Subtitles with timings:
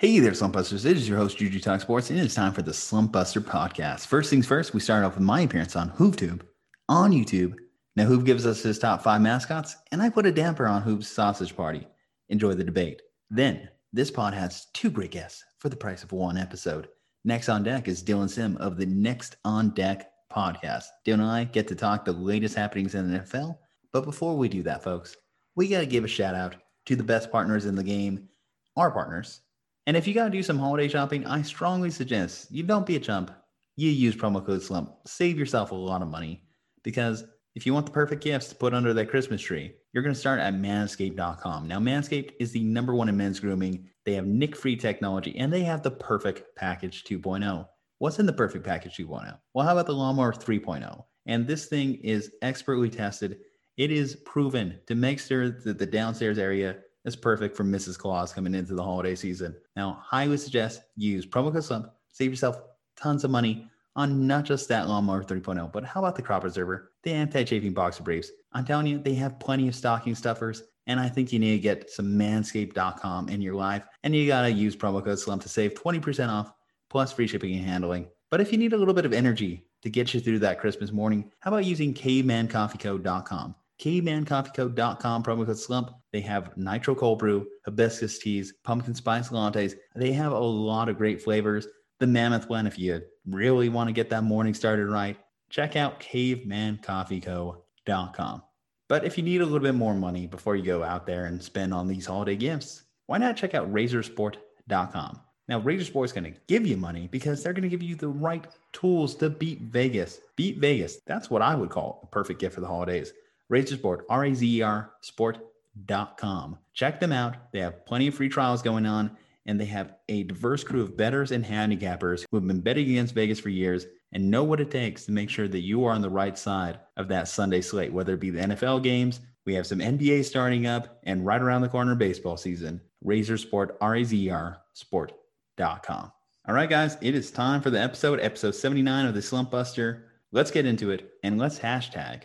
[0.00, 0.86] Hey there, Slumpbusters.
[0.86, 4.06] It is your host, Juju Talk Sports, and it's time for the Slumpbuster podcast.
[4.06, 6.40] First things first, we start off with my appearance on HoovTube
[6.88, 7.56] on YouTube.
[7.96, 11.06] Now, Hoov gives us his top five mascots, and I put a damper on Hoov's
[11.06, 11.86] sausage party.
[12.30, 13.02] Enjoy the debate.
[13.28, 16.88] Then, this pod has two great guests for the price of one episode.
[17.26, 20.84] Next on deck is Dylan Sim of the Next on Deck podcast.
[21.06, 23.58] Dylan and I get to talk the latest happenings in the NFL.
[23.92, 25.14] But before we do that, folks,
[25.56, 26.56] we got to give a shout out
[26.86, 28.30] to the best partners in the game,
[28.78, 29.42] our partners
[29.86, 32.96] and if you got to do some holiday shopping, I strongly suggest you don't be
[32.96, 33.30] a chump.
[33.76, 34.90] You use promo code SLUMP.
[35.06, 36.44] Save yourself a lot of money
[36.82, 37.24] because
[37.54, 40.20] if you want the perfect gifts to put under that Christmas tree, you're going to
[40.20, 41.66] start at manscaped.com.
[41.66, 43.88] Now, Manscaped is the number one in men's grooming.
[44.04, 47.66] They have nick free technology and they have the perfect package 2.0.
[47.98, 49.36] What's in the perfect package 2.0?
[49.54, 51.04] Well, how about the lawnmower 3.0?
[51.26, 53.38] And this thing is expertly tested.
[53.76, 57.98] It is proven to make sure that the downstairs area is perfect for Mrs.
[57.98, 59.56] Claus coming into the holiday season.
[59.76, 62.60] Now, highly suggest use promo code SLUMP, save yourself
[62.96, 66.92] tons of money on not just that lawnmower 3.0, but how about the crop preserver,
[67.02, 68.30] the anti-chafing boxer briefs?
[68.52, 71.58] I'm telling you, they have plenty of stocking stuffers, and I think you need to
[71.58, 75.74] get some manscaped.com in your life, and you gotta use promo code SLUMP to save
[75.74, 76.52] 20% off
[76.88, 78.08] plus free shipping and handling.
[78.30, 80.92] But if you need a little bit of energy to get you through that Christmas
[80.92, 83.54] morning, how about using cavemancoffeeco.com?
[83.80, 85.90] cavemancoffeeco.com, promo code SLUMP.
[86.12, 89.74] They have nitro cold brew, hibiscus teas, pumpkin spice lattes.
[89.96, 91.66] They have a lot of great flavors.
[91.98, 95.16] The mammoth one, if you really want to get that morning started right,
[95.48, 98.42] check out cavemancoffeeco.com.
[98.88, 101.40] But if you need a little bit more money before you go out there and
[101.42, 105.20] spend on these holiday gifts, why not check out razersport.com?
[105.48, 107.96] Now, Razer Sport is going to give you money because they're going to give you
[107.96, 110.20] the right tools to beat Vegas.
[110.36, 111.00] Beat Vegas.
[111.08, 113.12] That's what I would call a perfect gift for the holidays.
[113.50, 116.58] Razer Sport, R A Z E R sport.com.
[116.72, 117.52] Check them out.
[117.52, 120.96] They have plenty of free trials going on, and they have a diverse crew of
[120.96, 124.70] bettors and handicappers who have been betting against Vegas for years and know what it
[124.70, 127.92] takes to make sure that you are on the right side of that Sunday slate,
[127.92, 129.20] whether it be the NFL games.
[129.46, 132.80] We have some NBA starting up and right around the corner baseball season.
[133.04, 136.12] Razer Sport, R A Z E R sport.com.
[136.48, 140.06] All right, guys, it is time for the episode, episode 79 of the Slump Buster.
[140.32, 142.22] Let's get into it and let's hashtag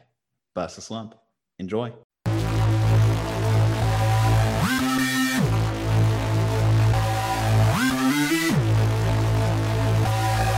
[0.56, 1.14] bust a slump.
[1.60, 1.92] Enjoy.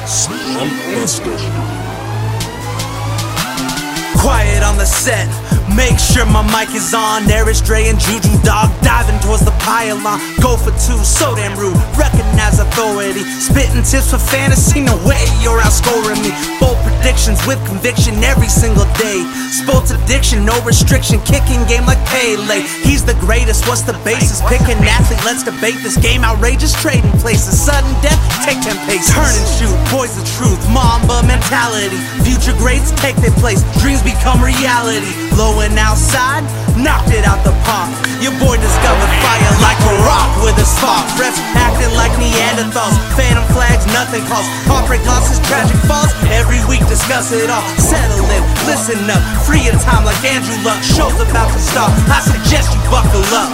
[0.05, 1.37] Slump Buster.
[4.19, 5.27] Quiet on the set
[5.77, 7.29] Make sure my mic is on.
[7.29, 10.19] Eric Dre and Juju Dog diving towards the pylon.
[10.47, 11.75] Go for two, so damn rude.
[11.99, 13.19] Recognize authority.
[13.35, 14.79] Spitting tips for fantasy.
[14.79, 16.31] No way you're outscoring me.
[16.55, 19.27] Bold predictions with conviction every single day.
[19.51, 21.19] Sports addiction, no restriction.
[21.27, 22.63] Kicking game like Pele.
[22.87, 23.67] He's the greatest.
[23.67, 24.39] What's the basis?
[24.47, 25.19] Pick an athlete.
[25.27, 26.23] Let's debate this game.
[26.23, 27.59] Outrageous trading places.
[27.59, 28.15] Sudden death.
[28.47, 29.11] Take 10 paces.
[29.11, 29.75] Turn and shoot.
[29.91, 30.63] Boys the truth.
[30.71, 31.99] Mamba mentality.
[32.23, 33.67] Future greats take their place.
[33.83, 35.11] Dreams become reality.
[35.35, 36.47] Blowing outside,
[36.79, 37.91] knocked it out the park.
[38.23, 41.05] Your boy discovered fire like a rock with a spark.
[41.15, 42.97] Refs acting like Neanderthals.
[43.15, 44.45] Phantom flags, nothing calls.
[44.67, 46.11] Heartbreak losses, tragic falls.
[46.33, 47.63] Every week discuss it all.
[47.77, 49.23] Settle in, listen up.
[49.45, 50.81] Free time like Andrew Luck.
[50.83, 51.91] Show's about to start.
[52.09, 53.51] I suggest you buckle up.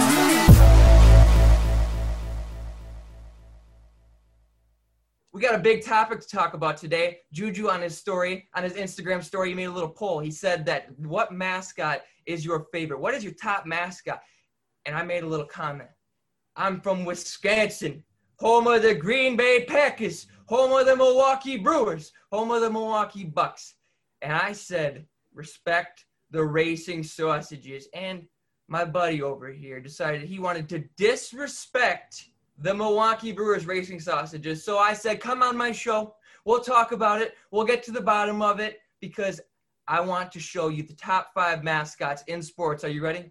[5.32, 7.18] We got a big topic to talk about today.
[7.32, 10.20] Juju on his story, on his Instagram story, he made a little poll.
[10.20, 13.00] He said that what mascot is your favorite?
[13.00, 14.20] What is your top mascot?
[14.86, 15.88] And I made a little comment.
[16.56, 18.04] I'm from Wisconsin,
[18.38, 23.24] home of the Green Bay Packers, home of the Milwaukee Brewers, home of the Milwaukee
[23.24, 23.74] Bucks.
[24.22, 27.88] And I said, respect the racing sausages.
[27.92, 28.26] And
[28.68, 32.28] my buddy over here decided he wanted to disrespect
[32.58, 34.64] the Milwaukee Brewers racing sausages.
[34.64, 36.14] So I said, come on my show.
[36.44, 37.34] We'll talk about it.
[37.50, 39.40] We'll get to the bottom of it because
[39.88, 42.84] I want to show you the top five mascots in sports.
[42.84, 43.30] Are you ready?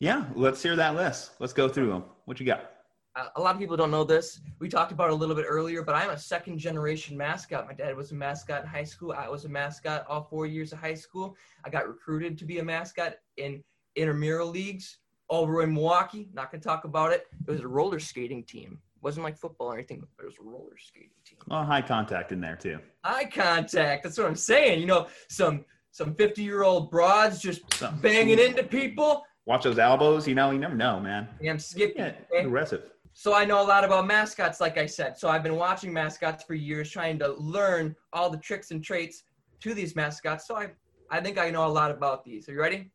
[0.00, 1.32] Yeah, let's hear that list.
[1.40, 2.04] Let's go through them.
[2.26, 2.70] What you got?
[3.16, 4.40] Uh, a lot of people don't know this.
[4.60, 7.66] We talked about it a little bit earlier, but I'm a second generation mascot.
[7.66, 9.12] My dad was a mascot in high school.
[9.12, 11.36] I was a mascot all four years of high school.
[11.64, 13.64] I got recruited to be a mascot in
[13.96, 14.98] intramural leagues
[15.30, 16.28] over in Milwaukee.
[16.32, 17.26] Not gonna talk about it.
[17.46, 18.78] It was a roller skating team.
[18.96, 21.38] It wasn't like football or anything, but it was a roller skating team.
[21.50, 22.78] Oh, high contact in there too.
[23.02, 24.04] Eye contact.
[24.04, 24.78] That's what I'm saying.
[24.78, 29.24] You know, some some 50 year old broads just Something banging into people.
[29.48, 30.28] Watch those elbows.
[30.28, 31.26] You know, you never know, man.
[31.48, 31.96] I'm skipping.
[31.96, 32.44] Yeah, okay?
[32.44, 32.82] aggressive.
[33.14, 35.16] So I know a lot about mascots, like I said.
[35.16, 39.22] So I've been watching mascots for years, trying to learn all the tricks and traits
[39.60, 40.46] to these mascots.
[40.46, 40.68] So I,
[41.10, 42.46] I think I know a lot about these.
[42.50, 42.90] Are you ready?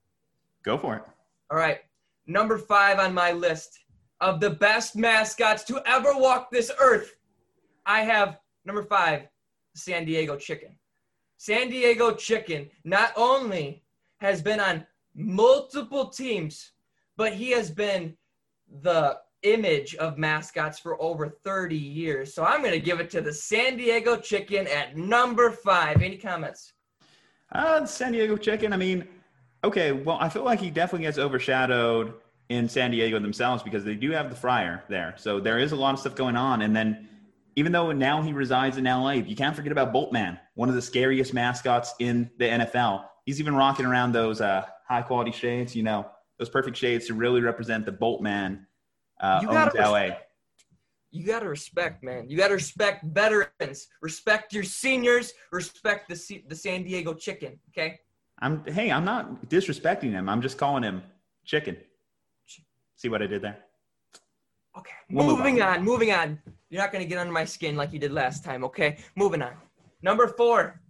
[0.63, 1.01] Go for it.
[1.49, 1.79] All right.
[2.27, 3.79] Number five on my list
[4.21, 7.15] of the best mascots to ever walk this earth,
[7.87, 9.23] I have number five,
[9.73, 10.77] San Diego Chicken.
[11.37, 13.83] San Diego Chicken not only
[14.19, 16.71] has been on multiple teams,
[17.17, 18.15] but he has been
[18.81, 22.33] the image of mascots for over 30 years.
[22.33, 26.01] So I'm going to give it to the San Diego Chicken at number five.
[26.01, 26.73] Any comments?
[27.51, 28.73] Uh, San Diego Chicken.
[28.73, 29.07] I mean,
[29.63, 29.91] okay.
[29.91, 32.13] Well, I feel like he definitely gets overshadowed
[32.49, 35.13] in San Diego themselves because they do have the Friar there.
[35.17, 36.61] So there is a lot of stuff going on.
[36.61, 37.09] And then,
[37.55, 40.81] even though now he resides in LA, you can't forget about Boltman, one of the
[40.81, 43.05] scariest mascots in the NFL.
[43.25, 46.05] He's even rocking around those uh, high quality shades, you know,
[46.39, 48.65] those perfect shades to really represent the Boltman
[49.21, 49.99] uh, You gotta LA.
[50.01, 50.29] respect-
[51.11, 52.29] You got to respect, man.
[52.29, 53.87] You got to respect veterans.
[54.01, 55.31] Respect your seniors.
[55.51, 57.99] Respect the, C- the San Diego Chicken, okay?
[58.39, 60.27] I'm hey, I'm not disrespecting him.
[60.27, 61.03] I'm just calling him
[61.45, 61.77] chicken.
[62.95, 63.59] See what I did there?
[64.77, 65.77] Okay, We'll moving on.
[65.79, 65.83] on.
[65.85, 66.39] moving on.
[66.69, 68.97] You're not going to get under my skin like you did last time, okay?
[69.15, 69.53] Moving on.
[70.01, 70.81] Number four,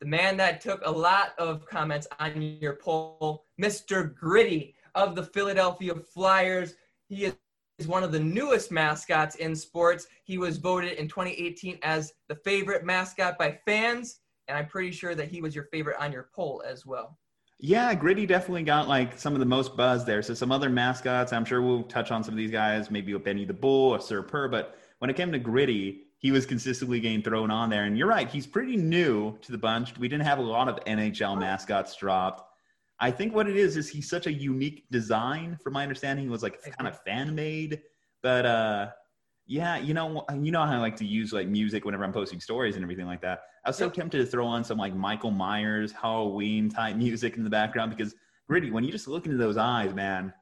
[0.00, 4.14] the man that took a lot of comments on your poll, Mr.
[4.14, 6.74] Gritty of the Philadelphia Flyers.
[7.08, 7.32] He
[7.78, 10.06] is one of the newest mascots in sports.
[10.24, 15.14] He was voted in 2018 as the favorite mascot by fans, and I'm pretty sure
[15.14, 17.18] that he was your favorite on your poll as well.
[17.60, 20.22] Yeah, Gritty definitely got like some of the most buzz there.
[20.22, 23.44] So some other mascots, I'm sure we'll touch on some of these guys, maybe Benny
[23.44, 27.22] the Bull, or Sir Purr, but when it came to Gritty, he was consistently getting
[27.22, 27.84] thrown on there.
[27.84, 29.96] And you're right, he's pretty new to the bunch.
[29.98, 32.42] We didn't have a lot of NHL mascots dropped.
[33.00, 35.56] I think what it is is he's such a unique design.
[35.62, 37.80] From my understanding, he was like kind of fan made,
[38.22, 38.88] but uh,
[39.46, 42.40] yeah, you know, you know how I like to use like music whenever I'm posting
[42.40, 43.42] stories and everything like that.
[43.64, 47.44] I was so tempted to throw on some like Michael Myers Halloween type music in
[47.44, 48.14] the background because
[48.48, 50.32] Gritty, when you just look into those eyes, man,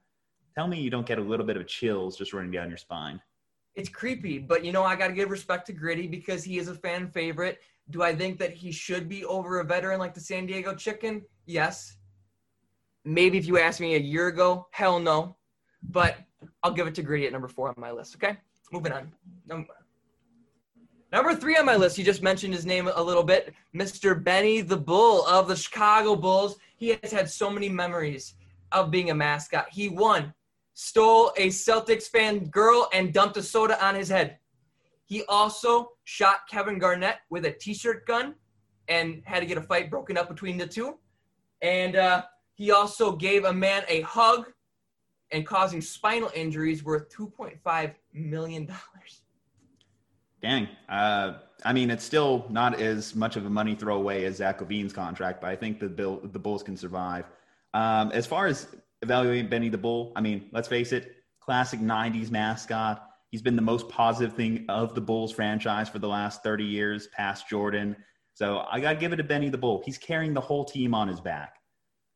[0.55, 3.20] tell me you don't get a little bit of chills just running down your spine.
[3.76, 6.69] It's creepy, but you know, I got to give respect to Gritty because he is
[6.69, 7.61] a fan favorite.
[7.90, 11.23] Do I think that he should be over a veteran like the San Diego Chicken?
[11.44, 11.96] Yes.
[13.05, 15.37] Maybe if you asked me a year ago, hell no.
[15.90, 16.17] But
[16.62, 18.17] I'll give it to Gritty at number four on my list.
[18.17, 18.37] Okay,
[18.73, 19.12] moving on.
[19.46, 19.69] Num-
[21.12, 24.23] Number three on my list, you just mentioned his name a little bit, Mr.
[24.23, 26.56] Benny the Bull of the Chicago Bulls.
[26.76, 28.34] He has had so many memories
[28.73, 29.67] of being a mascot.
[29.70, 30.34] He won
[30.76, 34.37] stole a Celtics fan girl and dumped a soda on his head.
[35.06, 38.34] He also shot Kevin Garnett with a t-shirt gun
[38.87, 40.99] and had to get a fight broken up between the two.
[41.62, 44.52] And uh, he also gave a man a hug
[45.32, 48.70] and causing spinal injuries worth $2.5 million.
[50.43, 50.69] Dang.
[50.90, 54.93] Uh, I mean, it's still not as much of a money throwaway as Zach LaVine's
[54.93, 57.25] contract, but I think the Bill, the Bulls can survive.
[57.73, 58.67] Um, as far as
[59.03, 63.03] evaluating Benny the Bull, I mean, let's face it, classic '90s mascot.
[63.31, 67.09] He's been the most positive thing of the Bulls franchise for the last 30 years,
[67.09, 67.97] past Jordan.
[68.35, 69.83] So I got to give it to Benny the Bull.
[69.85, 71.57] He's carrying the whole team on his back.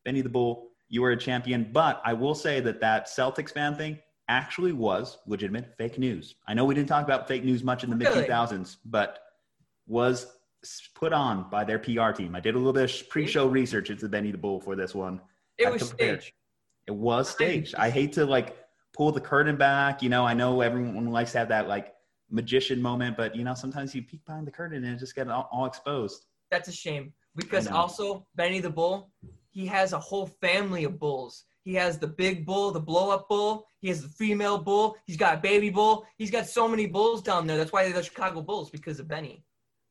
[0.05, 3.75] Benny the Bull, you were a champion, but I will say that that Celtics fan
[3.75, 3.99] thing
[4.29, 6.37] actually was legitimate fake news.
[6.47, 8.25] I know we didn't talk about fake news much in the mid Really?
[8.27, 9.19] 2000s, but
[9.87, 10.27] was
[10.94, 12.37] put on by their PR team.
[12.37, 15.21] I did a little bit of pre-show research into Benny the Bull for this one.
[15.59, 16.32] It was staged.
[16.90, 17.76] It was staged.
[17.76, 18.56] I hate to like
[18.92, 20.02] pull the curtain back.
[20.02, 21.94] You know, I know everyone likes to have that like
[22.31, 25.29] magician moment, but you know, sometimes you peek behind the curtain and it just get
[25.29, 26.26] all, all exposed.
[26.50, 29.12] That's a shame because also Benny the Bull,
[29.50, 31.44] he has a whole family of bulls.
[31.62, 33.67] He has the big bull, the blow up bull.
[33.79, 34.96] He has the female bull.
[35.06, 36.05] He's got a baby bull.
[36.19, 37.56] He's got so many bulls down there.
[37.56, 39.44] That's why they're the Chicago Bulls because of Benny.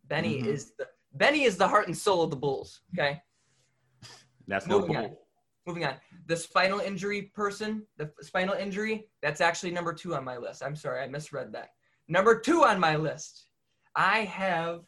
[0.03, 0.47] Benny Mhm.
[0.47, 2.81] is the Benny is the heart and soul of the Bulls.
[2.93, 3.21] Okay,
[4.47, 5.15] That's no Moving on.
[5.69, 5.97] Moving on.
[6.25, 10.63] The spinal injury person, the spinal injury, that's actually number two on my list.
[10.63, 11.69] I'm sorry, I misread that.
[12.07, 13.45] Number two on my list,
[13.95, 14.79] I have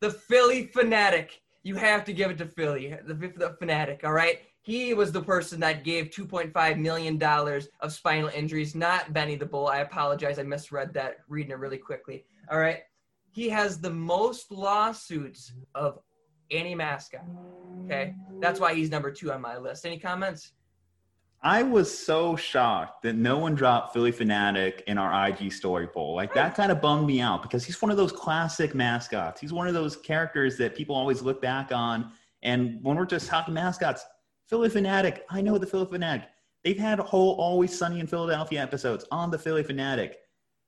[0.00, 1.28] the Phillie Phanatic.
[1.62, 4.00] You have to give it to Philly, the, the fanatic.
[4.02, 9.12] All right, he was the person that gave 2.5 million dollars of spinal injuries, not
[9.12, 9.68] Benny the Bull.
[9.68, 11.18] I apologize, I misread that.
[11.28, 12.24] Reading it really quickly.
[12.50, 12.80] All right,
[13.30, 16.00] he has the most lawsuits of
[16.50, 17.24] any mascot.
[17.84, 19.84] Okay, that's why he's number two on my list.
[19.84, 20.52] Any comments?
[21.42, 26.14] I was so shocked that no one dropped Phillie Phanatic in our IG story poll.
[26.14, 29.40] Like that kind of bummed me out because he's one of those classic mascots.
[29.40, 32.12] He's one of those characters that people always look back on.
[32.42, 34.04] And when we're just talking mascots,
[34.48, 36.26] Phillie Phanatic, I know the Phillie Phanatic.
[36.62, 40.14] They've had a whole Always Sunny in Philadelphia episodes on the Phillie Phanatic.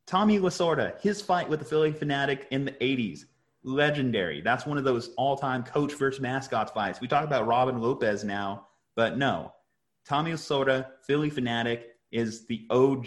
[0.06, 3.26] Tommy Lasorda, his fight with the Phillie Phanatic in the 80s,
[3.64, 4.40] legendary.
[4.40, 7.00] That's one of those all-time coach versus mascots fights.
[7.00, 8.66] We talk about Robin Lopez now,
[8.96, 9.52] but no.
[10.06, 13.06] Tommy Lasorda, Phillie Phanatic, is the OG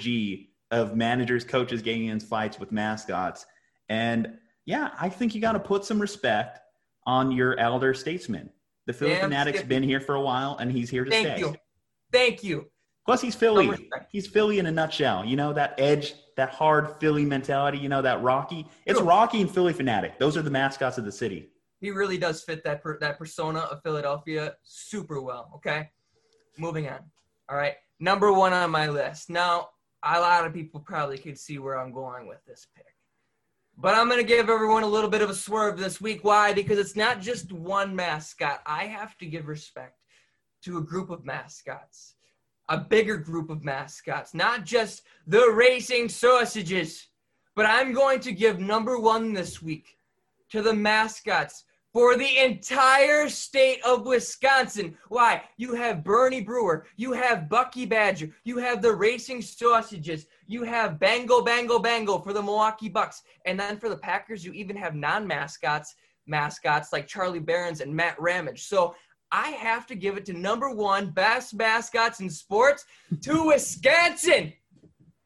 [0.72, 3.46] of managers, coaches getting in fights with mascots.
[3.90, 6.60] And yeah, I think you got to put some respect
[7.06, 8.50] on your elder statesman.
[8.88, 9.70] The Philly Damn fanatic's Skippy.
[9.70, 11.24] been here for a while, and he's here to stay.
[11.24, 11.48] Thank stay.
[11.48, 11.56] you.
[12.12, 12.70] Thank you.
[13.06, 13.70] Plus, he's Philly.
[14.12, 15.24] He's Philly in a nutshell.
[15.24, 17.78] You know that edge, that hard Philly mentality.
[17.78, 18.68] You know that Rocky.
[18.86, 19.08] It's Sure.
[19.08, 20.18] Rocky and Phillie Phanatic.
[20.18, 21.52] Those are the mascots of the city.
[21.82, 25.52] He really does fit that per, that persona of Philadelphia super well.
[25.58, 25.90] Okay,
[26.58, 27.00] moving on.
[27.48, 29.30] All right, number one on my list.
[29.30, 29.70] Now,
[30.02, 32.86] a lot of people probably could see where I'm going with this pick,
[33.78, 36.24] but I'm gonna give everyone a little bit of a swerve this week.
[36.24, 36.54] Why?
[36.54, 38.62] Because it's not just one mascot.
[38.66, 40.00] I have to give respect
[40.64, 42.15] to a group of mascots,
[42.70, 47.08] a bigger group of mascots, not just the racing sausages.
[47.56, 49.98] But I'm going to give number one this week
[50.50, 54.98] to the mascots for the entire state of Wisconsin.
[55.08, 55.44] Why?
[55.56, 61.00] You have Bernie Brewer, you have Bucky Badger, you have the Racing Sausages, you have
[61.00, 64.94] Bango Bango Bango for the Milwaukee Bucks, and then for the Packers, you even have
[64.94, 65.96] non-mascots,
[66.28, 68.64] mascots like Charlie Berens and Matt Ramage.
[68.64, 68.94] So
[69.36, 72.86] I have to give it to number one best mascots in sports
[73.24, 74.54] to Wisconsin.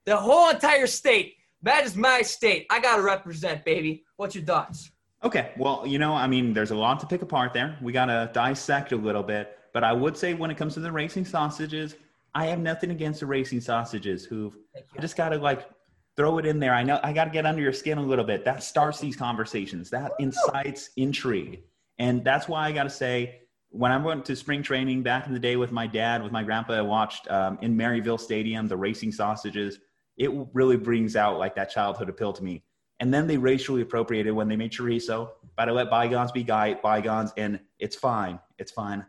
[0.05, 1.35] The whole entire state.
[1.61, 2.65] That is my state.
[2.71, 4.03] I gotta represent, baby.
[4.15, 4.89] What's your thoughts?
[5.23, 5.51] Okay.
[5.57, 7.77] Well, you know, I mean, there's a lot to pick apart there.
[7.83, 9.59] We got to dissect a little bit.
[9.73, 11.95] But I would say when it comes to the racing sausages,
[12.33, 15.69] I have nothing against the racing sausages who Thank I just got to like
[16.15, 16.73] throw it in there.
[16.73, 18.43] I know I got to get under your skin a little bit.
[18.43, 21.61] That starts these conversations, that incites intrigue.
[21.99, 25.33] And that's why I got to say, when I went to spring training back in
[25.33, 28.77] the day with my dad, with my grandpa, I watched um, in Maryvale Stadium the
[28.77, 29.79] racing sausages.
[30.17, 32.63] It really brings out like that childhood appeal to me.
[32.99, 35.29] And then they racially appropriated when they made chorizo.
[35.55, 38.39] But I let bygones be guy bygones, and it's fine.
[38.57, 39.05] It's fine.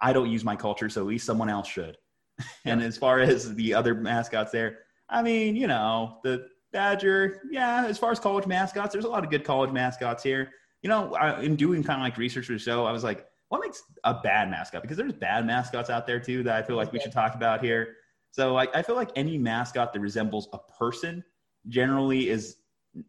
[0.00, 1.96] I don't use my culture, so at least someone else should.
[2.64, 7.84] and as far as the other mascots there, I mean, you know, the Badger, yeah,
[7.86, 10.50] as far as college mascots, there's a lot of good college mascots here.
[10.82, 13.26] You know, I, in doing kind of like research for the show, I was like,
[13.52, 14.80] what makes a bad mascot?
[14.80, 17.62] Because there's bad mascots out there too that I feel like we should talk about
[17.62, 17.96] here.
[18.30, 21.22] So like, I feel like any mascot that resembles a person
[21.68, 22.56] generally is,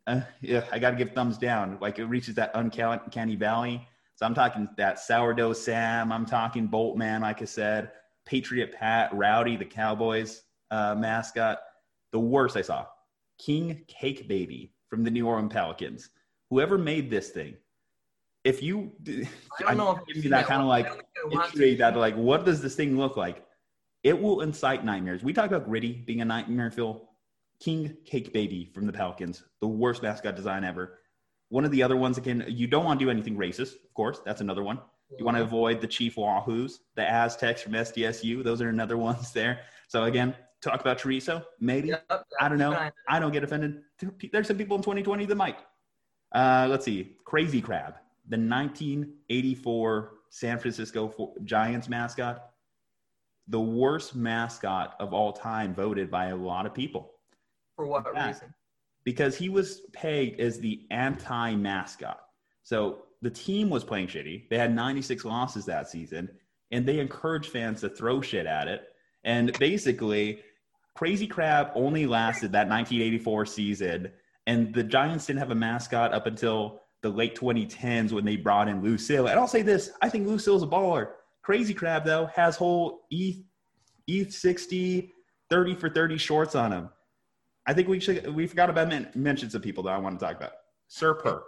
[0.05, 1.77] uh, yeah, I got to give thumbs down.
[1.79, 3.87] Like it reaches that uncanny valley.
[4.15, 6.11] So I'm talking that sourdough Sam.
[6.11, 7.91] I'm talking Boltman, like I said,
[8.25, 11.59] Patriot Pat, Rowdy, the Cowboys uh, mascot.
[12.11, 12.85] The worst I saw,
[13.39, 16.09] King Cake Baby from the New Orleans Pelicans.
[16.49, 17.55] Whoever made this thing,
[18.43, 18.91] if you,
[19.59, 20.87] I don't know if give me that kind of like
[21.31, 23.45] intrigue that like, what does this thing look like?
[24.03, 25.23] It will incite nightmares.
[25.23, 27.09] We talk about Gritty being a nightmare, Phil.
[27.59, 30.99] King Cake Baby from the Pelicans, the worst mascot design ever.
[31.47, 34.19] One of the other ones again, you don't want to do anything racist, of course.
[34.25, 34.79] That's another one.
[35.17, 38.43] You want to avoid the Chief Wahoos, the Aztecs from SDSU.
[38.43, 39.61] Those are another ones there.
[39.87, 41.93] So again, talk about chorizo, maybe.
[42.39, 42.89] I don't know.
[43.07, 43.81] I don't get offended.
[44.31, 45.57] There's some people in 2020 that might.
[46.33, 47.15] Uh, let's see.
[47.25, 47.95] Crazy Crab,
[48.27, 52.49] the 1984 San Francisco Giants mascot,
[53.47, 57.11] the worst mascot of all time, voted by a lot of people
[57.75, 58.27] For what Yeah.
[58.27, 58.53] reason?
[59.03, 62.21] because he was pegged as the anti mascot.
[62.63, 64.49] So the team was playing shitty.
[64.49, 66.29] They had 96 losses that season,
[66.71, 68.83] and they encouraged fans to throw shit at it.
[69.25, 70.41] And basically,
[70.95, 74.11] Crazy Crab only lasted that 1984 season,
[74.47, 78.67] and the Giants didn't have a mascot up until the late 2010s when they brought
[78.67, 79.27] in Lucille.
[79.27, 81.09] And I'll say this: I think Lucille's a baller.
[81.43, 83.43] Crazy Crab though has whole ETH
[84.07, 85.13] ETH 60
[85.49, 86.89] 30 for 30 shorts on him.
[87.67, 90.25] I think we should we forgot about men, mention some people that I want to
[90.25, 90.53] talk about.
[90.87, 91.43] Sir Purr.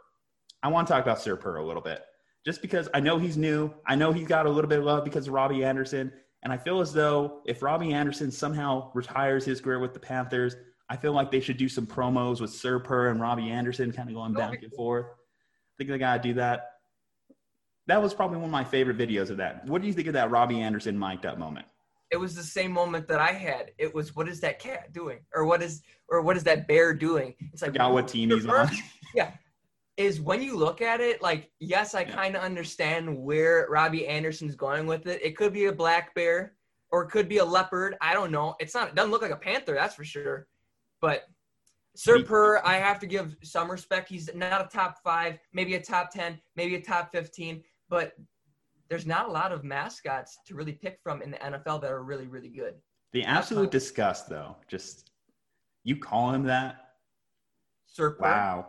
[0.62, 2.04] I want to talk about Sir Purr a little bit.
[2.46, 3.74] Just because I know he's new.
[3.88, 6.12] I know he's got a little bit of love because of Robbie Anderson.
[6.44, 10.56] And I feel as though if Robbie Anderson somehow retires his career with the Panthers,
[10.90, 14.10] I feel like they should do some promos with Sir Purr and Robbie Anderson kind
[14.10, 15.08] of going back and forth.
[15.78, 16.72] Think they gotta do that.
[17.88, 19.66] That was probably one of my favorite videos of that.
[19.68, 21.66] What do you think of that Robbie Anderson mic'd up moment?
[22.12, 23.72] It was the same moment that I had.
[23.78, 25.20] It was what is that cat doing?
[25.34, 27.36] Or what is or what is that bear doing?
[27.52, 28.70] It's like Forgot what team he's on.
[29.16, 29.32] Yeah.
[29.98, 32.12] Is when you look at it, like, yes, I Yeah.
[32.16, 35.22] kind of understand where Robbie Anderson's going with it.
[35.24, 36.54] It could be a black bear
[36.92, 37.96] or it could be a leopard.
[38.02, 38.56] I don't know.
[38.60, 40.48] It's not, it doesn't look like a panther, that's for sure.
[41.00, 41.24] But
[42.26, 44.10] Purr, I have to give some respect.
[44.10, 48.14] He's not a top five, maybe a top 10, maybe a top 15, but
[48.90, 52.04] there's not a lot of mascots to really pick from in the NFL that are
[52.04, 52.76] really, really good.
[53.14, 55.12] The absolute disgust, though, just
[55.84, 56.90] you call him that.
[57.86, 58.24] Sir Purr.
[58.24, 58.68] Wow.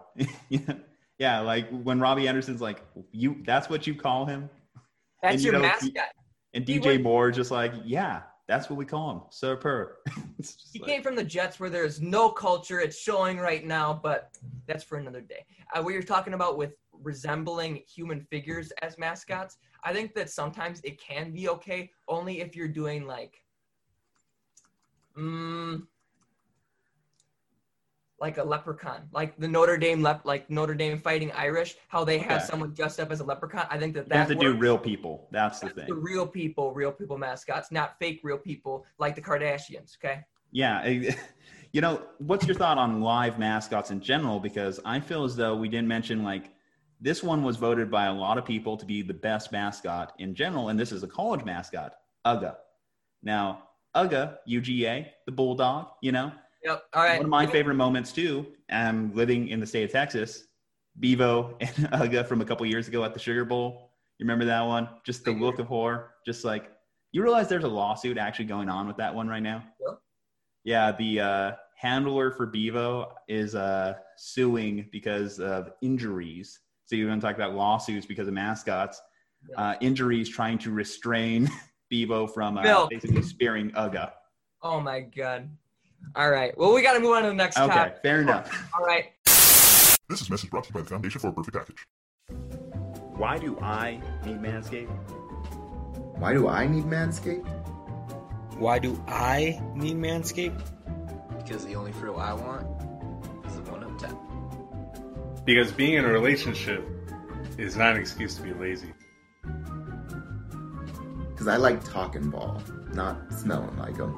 [1.18, 1.40] yeah.
[1.40, 4.48] like when Robbie Anderson's like, you that's what you call him?
[5.22, 6.04] That's And you your know, mascot.
[6.54, 9.96] And DJ Moore just like, yeah, That's what we call him, Sir Purr.
[10.72, 12.80] He like- came from the Jets where there's no culture.
[12.80, 14.36] It's showing right now, but
[14.66, 15.44] that's for another day.
[15.74, 19.56] Uh, we were talking about with resembling human figures as mascots.
[19.82, 23.42] I think that sometimes it can be okay, only if you're doing like,
[25.16, 25.82] mm,
[28.18, 32.18] like a leprechaun, like the Notre Dame lep, like Notre Dame Fighting Irish, how they
[32.18, 32.46] have Okay.
[32.46, 33.66] someone dressed up as a leprechaun.
[33.68, 35.28] I think that you have that to do real people.
[35.30, 35.86] That's the thing.
[35.86, 39.96] the real people, real people mascots, not fake real people like the Kardashians.
[40.02, 40.24] Okay.
[40.50, 41.10] Yeah.
[41.72, 44.40] You know, what's your thought on live mascots in general?
[44.40, 46.50] Because I feel as though we didn't mention like
[47.02, 50.34] this one was voted by a lot of people to be the best mascot in
[50.34, 51.92] general, and this is a college mascot,
[52.24, 52.54] UGA.
[53.22, 56.32] Now, UGA, UGA, the bulldog, you know,
[56.66, 56.84] Yep.
[56.94, 57.16] All right.
[57.16, 58.44] one of my favorite moments too.
[58.68, 60.48] I'm living in the state of Texas.
[60.98, 63.92] Bevo and Uga from a couple years ago at the Sugar Bowl.
[64.18, 64.88] You remember that one?
[65.04, 66.14] Just the look of horror.
[66.24, 66.72] Just like
[67.12, 69.62] you realize there's a lawsuit actually going on with that one right now.
[69.80, 69.94] Yeah.
[70.64, 76.58] Yeah, the uh, handler for Bevo is uh, suing because of injuries.
[76.86, 79.00] So you're going to talk about lawsuits because of mascots.
[79.48, 79.60] Yeah.
[79.60, 81.48] Uh, injuries trying to restrain
[81.90, 84.10] Bevo from uh, basically spearing Uga.
[84.62, 85.48] Oh my god.
[86.14, 86.56] All right.
[86.56, 87.98] Well, we got to move on to the next Okay, topic.
[88.02, 88.70] fair enough.
[88.78, 89.12] All right.
[90.08, 91.86] This is message brought to you by the Foundation for a Perfect Package.
[93.16, 94.88] Why do I need Manscaped?
[96.18, 97.46] Why do I need Manscaped?
[98.58, 100.62] Why do I need Manscaped?
[101.42, 102.66] Because the only frill I want
[103.46, 105.44] is the one up top.
[105.44, 106.84] Because being in a relationship
[107.58, 108.92] is not an excuse to be lazy.
[111.28, 112.62] Because I like talking ball,
[112.92, 114.14] not smelling like them.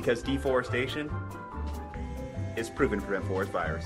[0.00, 1.10] Because deforestation
[2.56, 3.84] is proven to prevent forest fires.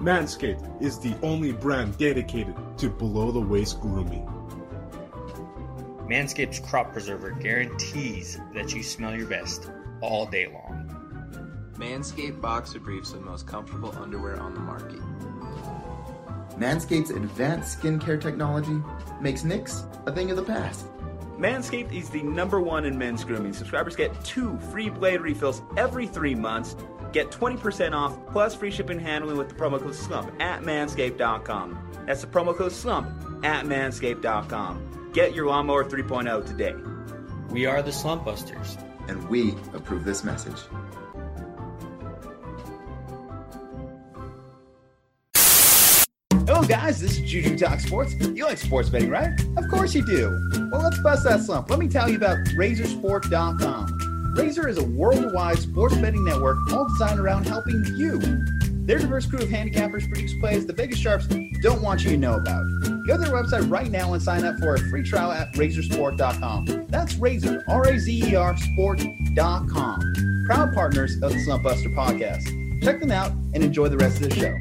[0.00, 4.26] Manscaped is the only brand dedicated to below the waist grooming.
[6.08, 9.70] Manscaped's crop preserver guarantees that you smell your best
[10.00, 11.74] all day long.
[11.76, 15.00] Manscaped Boxer Briefs are the most comfortable underwear on the market.
[16.58, 18.82] Manscaped's advanced skincare technology
[19.20, 20.86] makes nicks a thing of the past.
[21.38, 23.52] Manscaped is the number one in men's grooming.
[23.52, 26.76] Subscribers get two free blade refills every three months.
[27.12, 32.04] Get 20% off plus free shipping and handling with the promo code SLUMP at manscaped.com.
[32.06, 35.10] That's the promo code SLUMP at manscaped.com.
[35.12, 36.74] Get your lawnmower 3.0 today.
[37.50, 38.76] We are the Slump Busters.
[39.06, 40.60] And we approve this message.
[46.68, 46.98] Guys.
[46.98, 48.14] This is Juju Talk Sports.
[48.14, 49.38] You like sports betting, right?
[49.58, 50.30] Of course you do.
[50.72, 51.68] Well, let's bust that slump.
[51.68, 54.34] Let me tell you about RazerSport.com.
[54.34, 58.18] Razer is a worldwide sports betting network all designed around helping you.
[58.86, 61.26] Their diverse crew of handicappers produce plays the Vegas Sharps
[61.60, 62.64] don't want you to know about.
[63.06, 66.86] Go to their website right now and sign up for a free trial at RazerSport.com.
[66.88, 70.44] That's Razer, R A Z E R Sport.com.
[70.46, 72.82] Proud partners of the Slump Buster podcast.
[72.82, 74.54] Check them out and enjoy the rest of the show.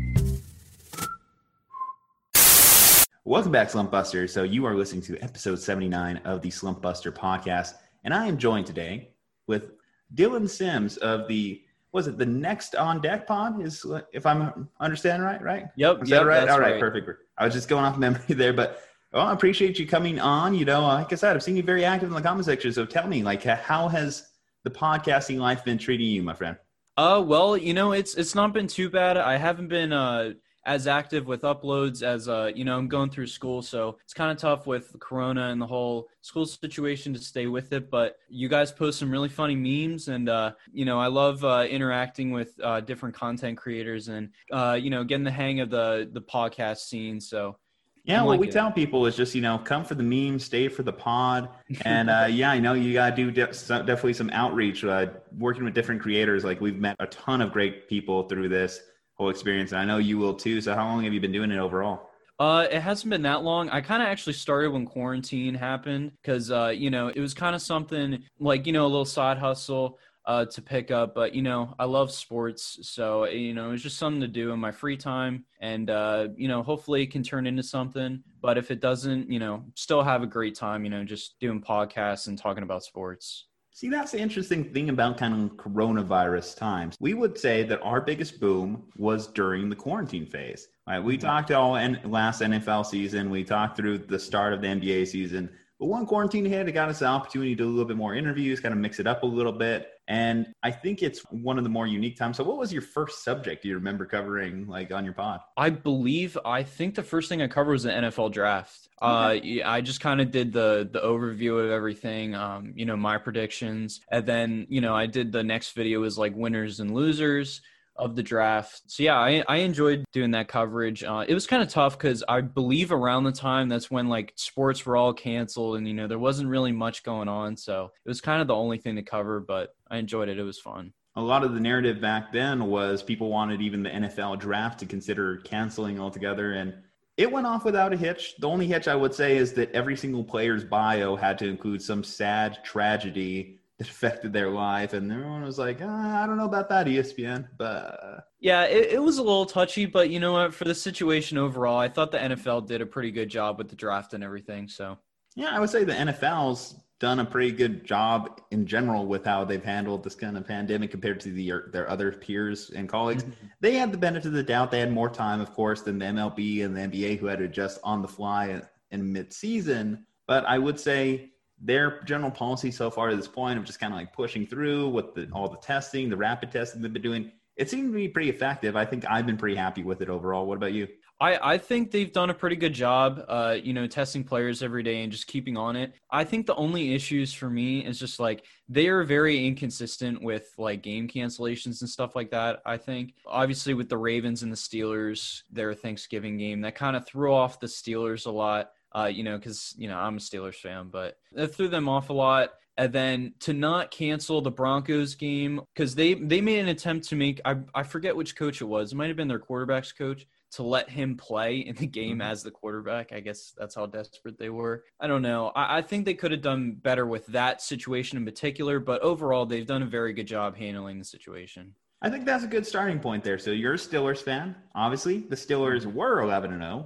[3.34, 4.28] Welcome back, Slump Buster.
[4.28, 8.38] So you are listening to episode 79 of the Slump Buster podcast, and I am
[8.38, 9.10] joined today
[9.48, 9.72] with
[10.14, 13.60] Dylan Sims of the was it the next on deck pod?
[13.60, 15.66] Is if I'm understanding right, right?
[15.78, 16.04] Yep.
[16.04, 16.48] Is yep, right?
[16.48, 17.10] All right, perfect.
[17.36, 20.54] I was just going off memory there, but well, I appreciate you coming on.
[20.54, 22.72] You know, like I said, I've seen you very active in the comment section.
[22.72, 24.28] So tell me, like, how has
[24.64, 26.56] the podcasting life been treating you, my friend?
[26.98, 29.18] Uh, well, you know, it's it's not been too bad.
[29.18, 30.34] I haven't been uh
[30.66, 34.32] as active with uploads as uh you know I'm going through school, so it's kind
[34.32, 37.90] of tough with the Corona and the whole school situation to stay with it.
[37.92, 41.66] But you guys post some really funny memes, and uh, you know I love uh,
[41.70, 46.10] interacting with uh, different content creators and uh, you know getting the hang of the
[46.12, 47.20] the podcast scene.
[47.20, 47.58] So
[48.06, 48.54] Yeah, I what like we it.
[48.54, 51.50] tell people is just you know come for the meme, stay for the pod,
[51.84, 55.66] and uh, yeah, I know you gotta do de- so- definitely some outreach, uh, working
[55.66, 56.44] with different creators.
[56.46, 58.80] Like we've met a ton of great people through this
[59.16, 60.62] whole experience, and I know you will too.
[60.62, 62.10] So how long have you been doing it overall?
[62.40, 63.70] Uh, it hasn't been that long.
[63.70, 67.56] I kind of actually started when quarantine happened because, uh, you know, it was kind
[67.56, 71.14] of something like, you know, a little side hustle uh, to pick up.
[71.14, 72.80] But, you know, I love sports.
[72.82, 75.46] So, you know, it was just something to do in my free time.
[75.62, 78.24] And, uh, you know, hopefully it can turn into something.
[78.42, 81.62] But if it doesn't, you know, still have a great time, you know, just doing
[81.62, 83.46] podcasts and talking about sports.
[83.76, 86.96] See, that's the interesting thing about kind of coronavirus times.
[87.00, 90.68] We would say that our biggest boom was during the quarantine phase.
[90.88, 91.00] Right?
[91.00, 91.26] We mm-hmm.
[91.26, 93.32] talked all N- last NFL season.
[93.32, 95.50] We talked through the start of the NBA season.
[95.80, 98.14] But one quarantine hit, it got us the opportunity to do a little bit more
[98.14, 99.93] interviews, kind of mix it up a little bit.
[100.08, 102.38] And I think it's one of the more unique times.
[102.38, 105.40] So, what was your first subject you remember covering, like on your pod?
[105.56, 108.90] I believe I think the first thing I covered was the NFL draft.
[109.02, 113.18] Uh, I just kind of did the the overview of everything, um, you know, my
[113.18, 117.62] predictions, and then you know I did the next video was like winners and losers
[117.96, 118.82] of the draft.
[118.88, 121.04] So yeah, I, I enjoyed doing that coverage.
[121.04, 124.34] Uh, it was kind of tough because I believe around the time that's when like
[124.36, 127.56] sports were all canceled and you know there wasn't really much going on.
[127.56, 130.40] So it was kind of the only thing to cover, but I enjoyed it.
[130.40, 130.92] It was fun.
[131.16, 134.88] A lot of the narrative back then was people wanted even the NFL draft to
[134.88, 136.74] consider canceling altogether and
[137.16, 138.36] it went off without a hitch.
[138.40, 141.82] The only hitch I would say is that every single player's bio had to include
[141.82, 146.46] some sad tragedy that affected their life, and everyone was like, ah, "I don't know
[146.46, 150.56] about that, ESPN." But yeah, it, it, was a little touchy, but you know what?
[150.56, 153.76] For the situation overall, I thought the NFL did a pretty good job with the
[153.76, 154.68] draft and everything.
[154.68, 154.98] So
[155.36, 159.44] yeah, I would say the NFL's done a pretty good job in general with how
[159.44, 163.26] they've handled this kind of pandemic compared to the, their other peers and colleagues.
[163.26, 163.48] Mm-hmm.
[163.60, 164.72] They had the benefit of the doubt.
[164.72, 167.44] They had more time, of course, than the MLB and the NBA, who had to
[167.44, 168.62] adjust on the fly
[168.92, 170.06] in mid-season.
[170.28, 173.92] But I would say their general policy so far to this point of just kind
[173.92, 177.34] of like pushing through with the, all the testing, the rapid testing they've been doing,
[177.58, 178.78] it seemed to be pretty effective.
[178.78, 180.46] I think I've been pretty happy with it overall.
[180.46, 180.88] What about you?
[181.24, 184.84] I, I think they've done a pretty good job, uh, you know, testing players every
[184.84, 185.94] day and just keeping on it.
[186.12, 190.54] I think the only issues for me is just like they are very inconsistent with
[190.58, 192.62] like game cancellations and stuff like that.
[192.66, 197.08] I think obviously with the Ravens and the Steelers, their Thanksgiving game that kind of
[197.08, 200.56] threw off the Steelers a lot uh, you know, because you know I'm a Steelers
[200.56, 202.52] fan, but it threw them off a lot.
[202.76, 207.16] And then to not cancel the Broncos game because they they made an attempt to
[207.16, 208.92] make I I forget which coach it was.
[208.92, 212.32] It might have been their quarterbacks coach to let him play in the game mm-hmm.
[212.32, 213.12] as the quarterback.
[213.12, 214.84] I guess that's how desperate they were.
[215.00, 215.52] I don't know.
[215.56, 219.46] I, I think they could have done better with that situation in particular, but overall,
[219.46, 221.74] they've done a very good job handling the situation.
[222.02, 223.40] I think that's a good starting point there.
[223.40, 224.56] So you're a Steelers fan.
[224.76, 226.86] Obviously, the Steelers were 11 and 0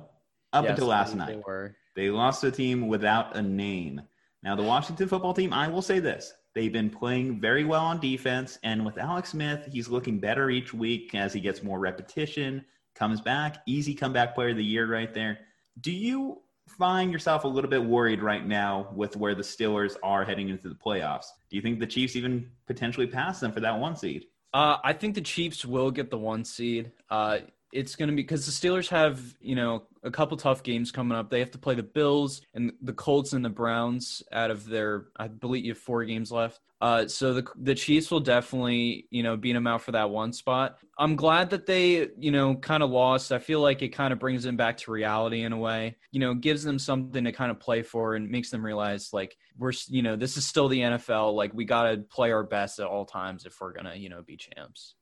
[0.53, 1.27] up yes, until last night.
[1.27, 1.75] They were.
[1.95, 4.01] They lost a team without a name.
[4.43, 6.33] Now, the Washington football team, I will say this.
[6.53, 8.59] They've been playing very well on defense.
[8.63, 12.63] And with Alex Smith, he's looking better each week as he gets more repetition,
[12.97, 13.57] comes back.
[13.65, 15.39] Easy comeback player of the year right there.
[15.81, 20.25] Do you find yourself a little bit worried right now with where the Steelers are
[20.25, 21.27] heading into the playoffs?
[21.49, 24.25] Do you think the Chiefs even potentially pass them for that one seed?
[24.53, 26.91] Uh, I think the Chiefs will get the one seed.
[27.09, 27.39] Uh,
[27.71, 31.17] it's going to be because the Steelers have, you know, a couple tough games coming
[31.17, 31.29] up.
[31.29, 35.07] They have to play the Bills and the Colts and the Browns out of their,
[35.17, 36.61] I believe you have four games left.
[36.79, 40.31] Uh, so the the Chiefs will definitely, you know, beat them out for that one
[40.31, 40.77] spot.
[40.99, 43.31] I'm glad that they, you know, kind of lost.
[43.31, 45.95] I feel like it kind of brings them back to reality in a way.
[46.11, 49.37] You know, gives them something to kind of play for and makes them realize like
[49.57, 51.33] we're, you know, this is still the NFL.
[51.33, 54.21] Like we got to play our best at all times if we're gonna, you know,
[54.21, 54.93] be champs.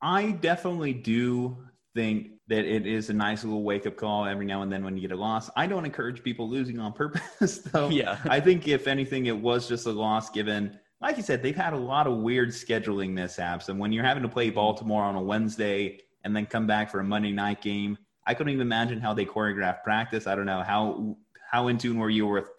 [0.00, 1.56] I definitely do
[1.96, 4.94] think that it is a nice little wake up call every now and then when
[4.96, 5.50] you get a loss.
[5.56, 7.88] I don't encourage people losing on purpose, though.
[7.88, 8.18] Yeah.
[8.24, 11.72] I think if anything, it was just a loss given, like you said, they've had
[11.72, 13.68] a lot of weird scheduling mishaps.
[13.68, 17.00] And when you're having to play Baltimore on a Wednesday and then come back for
[17.00, 20.26] a Monday night game, I couldn't even imagine how they choreographed practice.
[20.26, 21.16] I don't know how
[21.50, 22.50] how in tune were you with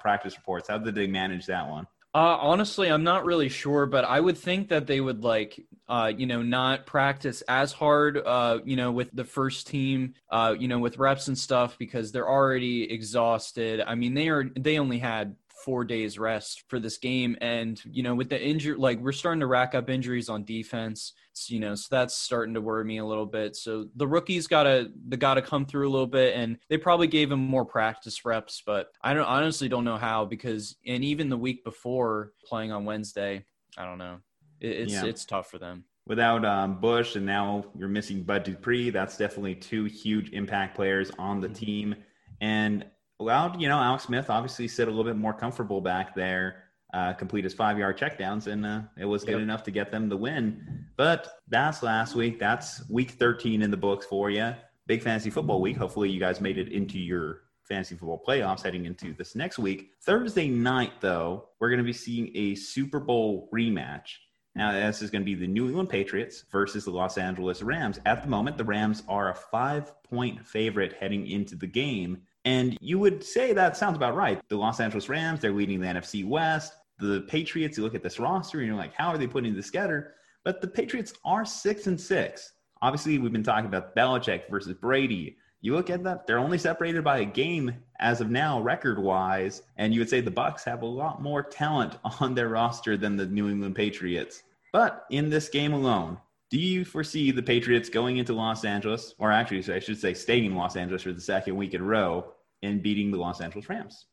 [0.00, 0.68] practice reports?
[0.68, 1.86] How did they manage that one?
[2.12, 6.12] Uh, honestly, I'm not really sure, but I would think that they would like, uh,
[6.16, 10.68] you know, not practice as hard, uh, you know, with the first team, uh, you
[10.68, 13.82] know, with reps and stuff because they're already exhausted.
[13.84, 17.36] I mean, they are they only had four days rest for this game.
[17.40, 21.12] And, you know, with the injury, like we're starting to rack up injuries on defense,
[21.48, 23.56] you know, so that's starting to worry me a little bit.
[23.56, 27.30] So the rookies gotta, they gotta come through a little bit and they probably gave
[27.30, 31.36] him more practice reps, but I don't honestly don't know how because, and even the
[31.36, 33.44] week before playing on Wednesday,
[33.76, 34.20] I don't know.
[34.60, 35.04] It, it's, yeah.
[35.04, 38.90] it's tough for them without um, Bush, and now you're missing Bud Dupree.
[38.90, 41.54] That's definitely two huge impact players on the mm-hmm.
[41.54, 41.94] team.
[42.40, 42.84] And
[43.20, 47.12] allowed, you know, Alex Smith obviously sit a little bit more comfortable back there, uh,
[47.12, 49.42] complete his five yard checkdowns, and uh, it was good yep.
[49.42, 50.86] enough to get them the win.
[50.96, 52.40] But that's last week.
[52.40, 54.54] That's week 13 in the books for you.
[54.86, 55.76] Big fantasy football week.
[55.76, 59.92] Hopefully, you guys made it into your fantasy football playoffs heading into this next week.
[60.02, 64.16] Thursday night, though, we're going to be seeing a Super Bowl rematch.
[64.56, 68.00] Now, this is going to be the New England Patriots versus the Los Angeles Rams.
[68.04, 72.22] At the moment, the Rams are a five point favorite heading into the game.
[72.44, 74.40] And you would say that sounds about right.
[74.48, 76.72] The Los Angeles Rams, they're leading the NFC West.
[76.98, 79.66] The Patriots, you look at this roster and you're like, how are they putting this
[79.66, 80.14] together?
[80.44, 82.52] But the Patriots are six and six.
[82.82, 85.36] Obviously, we've been talking about Belichick versus Brady.
[85.62, 89.62] You look at that, they're only separated by a game as of now, record wise.
[89.76, 93.16] And you would say the Bucks have a lot more talent on their roster than
[93.16, 94.42] the New England Patriots.
[94.72, 96.18] But in this game alone,
[96.50, 100.46] do you foresee the Patriots going into Los Angeles, or actually, I should say, staying
[100.46, 103.68] in Los Angeles for the second week in a row and beating the Los Angeles
[103.68, 104.06] Rams?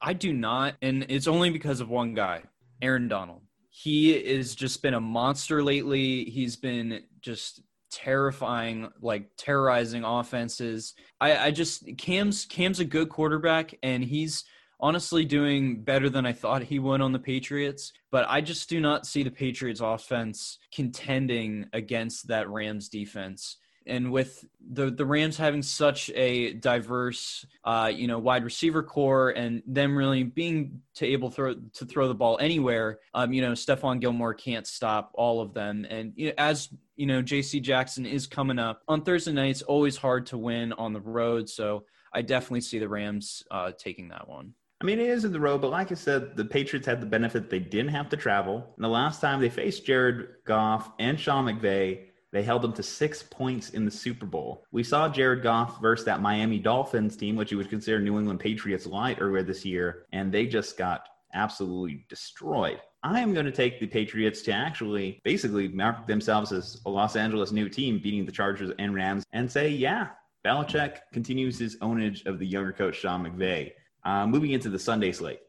[0.00, 2.42] I do not, and it's only because of one guy,
[2.82, 3.42] Aaron Donald.
[3.70, 6.24] He has just been a monster lately.
[6.24, 10.94] He's been just terrifying, like terrorizing offenses.
[11.20, 14.44] I, I just Cam's Cam's a good quarterback, and he's
[14.80, 17.92] honestly doing better than I thought he would on the Patriots.
[18.10, 23.56] But I just do not see the Patriots offense contending against that Rams defense.
[23.86, 29.30] And with the the Rams having such a diverse, uh, you know, wide receiver corps,
[29.30, 33.52] and them really being to able throw to throw the ball anywhere, um, you know,
[33.52, 35.86] Stephon Gilmore can't stop all of them.
[35.88, 37.60] And you know, as you know, J.C.
[37.60, 39.62] Jackson is coming up on Thursday nights.
[39.62, 44.08] Always hard to win on the road, so I definitely see the Rams uh, taking
[44.08, 44.54] that one.
[44.82, 47.06] I mean, it is in the road, but like I said, the Patriots had the
[47.06, 48.72] benefit they didn't have to travel.
[48.76, 52.82] And the last time they faced Jared Goff and Sean McVay, they held them to
[52.82, 54.64] six points in the Super Bowl.
[54.70, 58.40] We saw Jared Goff versus that Miami Dolphins team, which you would consider New England
[58.40, 62.80] Patriots light earlier this year, and they just got absolutely destroyed.
[63.02, 67.16] I am going to take the Patriots to actually basically mark themselves as a Los
[67.16, 70.08] Angeles new team, beating the Chargers and Rams, and say, yeah,
[70.44, 73.72] Belichick continues his ownage of the younger coach Sean McVay.
[74.04, 75.40] Uh, moving into the Sunday slate.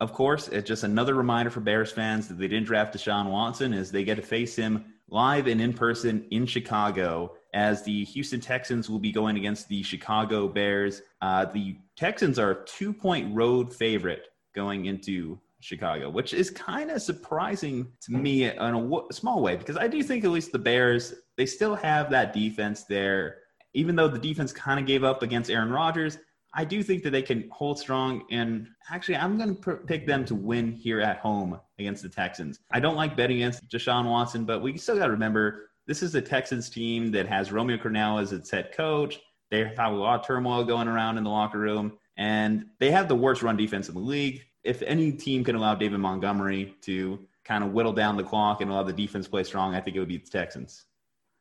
[0.00, 3.72] Of course, it's just another reminder for Bears fans that they didn't draft Deshaun Watson
[3.72, 8.40] as they get to face him live and in person in Chicago as the Houston
[8.40, 11.02] Texans will be going against the Chicago Bears.
[11.20, 16.90] Uh, the Texans are a two point road favorite going into Chicago, which is kind
[16.90, 20.52] of surprising to me in a w- small way because I do think at least
[20.52, 23.38] the Bears, they still have that defense there.
[23.74, 26.18] Even though the defense kind of gave up against Aaron Rodgers,
[26.52, 28.24] I do think that they can hold strong.
[28.30, 32.58] And actually, I'm going to pick them to win here at home against the Texans.
[32.72, 36.12] I don't like betting against Deshaun Watson, but we still got to remember this is
[36.12, 39.20] the Texans team that has Romeo Crennel as its head coach.
[39.50, 43.08] They have a lot of turmoil going around in the locker room, and they have
[43.08, 44.42] the worst run defense in the league.
[44.62, 48.70] If any team can allow David Montgomery to kind of whittle down the clock and
[48.70, 50.84] allow the defense play strong, I think it would be the Texans.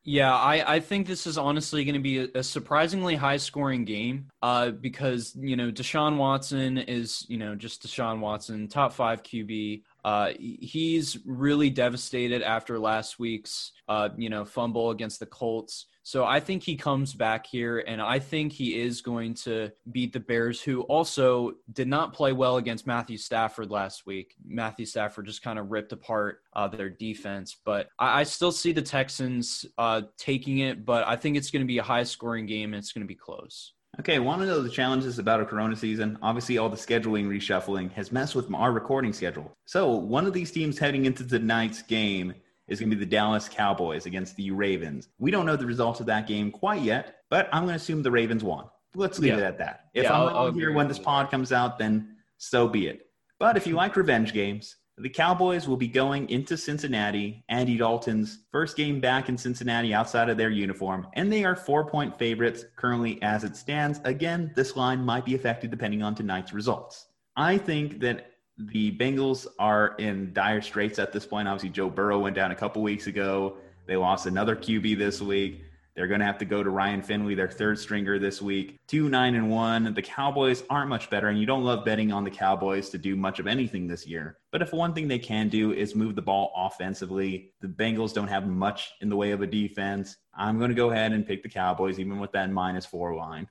[0.05, 4.27] Yeah, I, I think this is honestly going to be a, surprisingly high scoring game
[4.41, 9.83] uh, because, you know, Deshaun Watson is, you know, just Deshaun Watson, top five QB.
[10.05, 15.85] Uh, he's really devastated after last week's, uh, you know, fumble against the Colts.
[16.03, 20.13] So I think he comes back here, and I think he is going to beat
[20.13, 24.35] the Bears, who also did not play well against Matthew Stafford last week.
[24.45, 28.71] Matthew Stafford just kind of ripped apart uh, their defense, but I, I, still see
[28.71, 30.85] the Texans uh, taking it.
[30.85, 33.07] But I think it's going to be a high scoring game, and it's going to
[33.07, 33.73] be close.
[33.99, 36.17] Okay, want to know the challenges about a Corona season?
[36.21, 39.51] Obviously, all the scheduling reshuffling has messed with our recording schedule.
[39.65, 42.33] So, one of these teams heading into tonight's game
[42.69, 45.09] is going to be the Dallas Cowboys against the Ravens.
[45.17, 48.03] We don't know the results of that game quite yet, but I'm going to assume
[48.03, 48.65] the Ravens won.
[48.95, 49.39] Let's leave yeah.
[49.39, 49.85] it at that.
[49.93, 53.07] If yeah, I'm I'll here when this pod comes out, then so be it.
[53.37, 58.39] But if you like revenge games, the Cowboys will be going into Cincinnati, Andy Dalton's
[58.51, 62.65] first game back in Cincinnati outside of their uniform, and they are four point favorites
[62.75, 64.01] currently as it stands.
[64.03, 67.07] Again, this line might be affected depending on tonight's results.
[67.37, 71.47] I think that the Bengals are in dire straits at this point.
[71.47, 73.55] Obviously, Joe Burrow went down a couple weeks ago.
[73.85, 75.63] They lost another QB this week.
[75.95, 78.77] They're going to have to go to Ryan Finley, their third stringer this week.
[78.87, 79.93] Two nine and one.
[79.93, 83.15] The Cowboys aren't much better, and you don't love betting on the Cowboys to do
[83.15, 84.37] much of anything this year.
[84.51, 88.27] But if one thing they can do is move the ball offensively, the Bengals don't
[88.27, 90.17] have much in the way of a defense.
[90.33, 93.47] I'm going to go ahead and pick the Cowboys, even with that minus four line.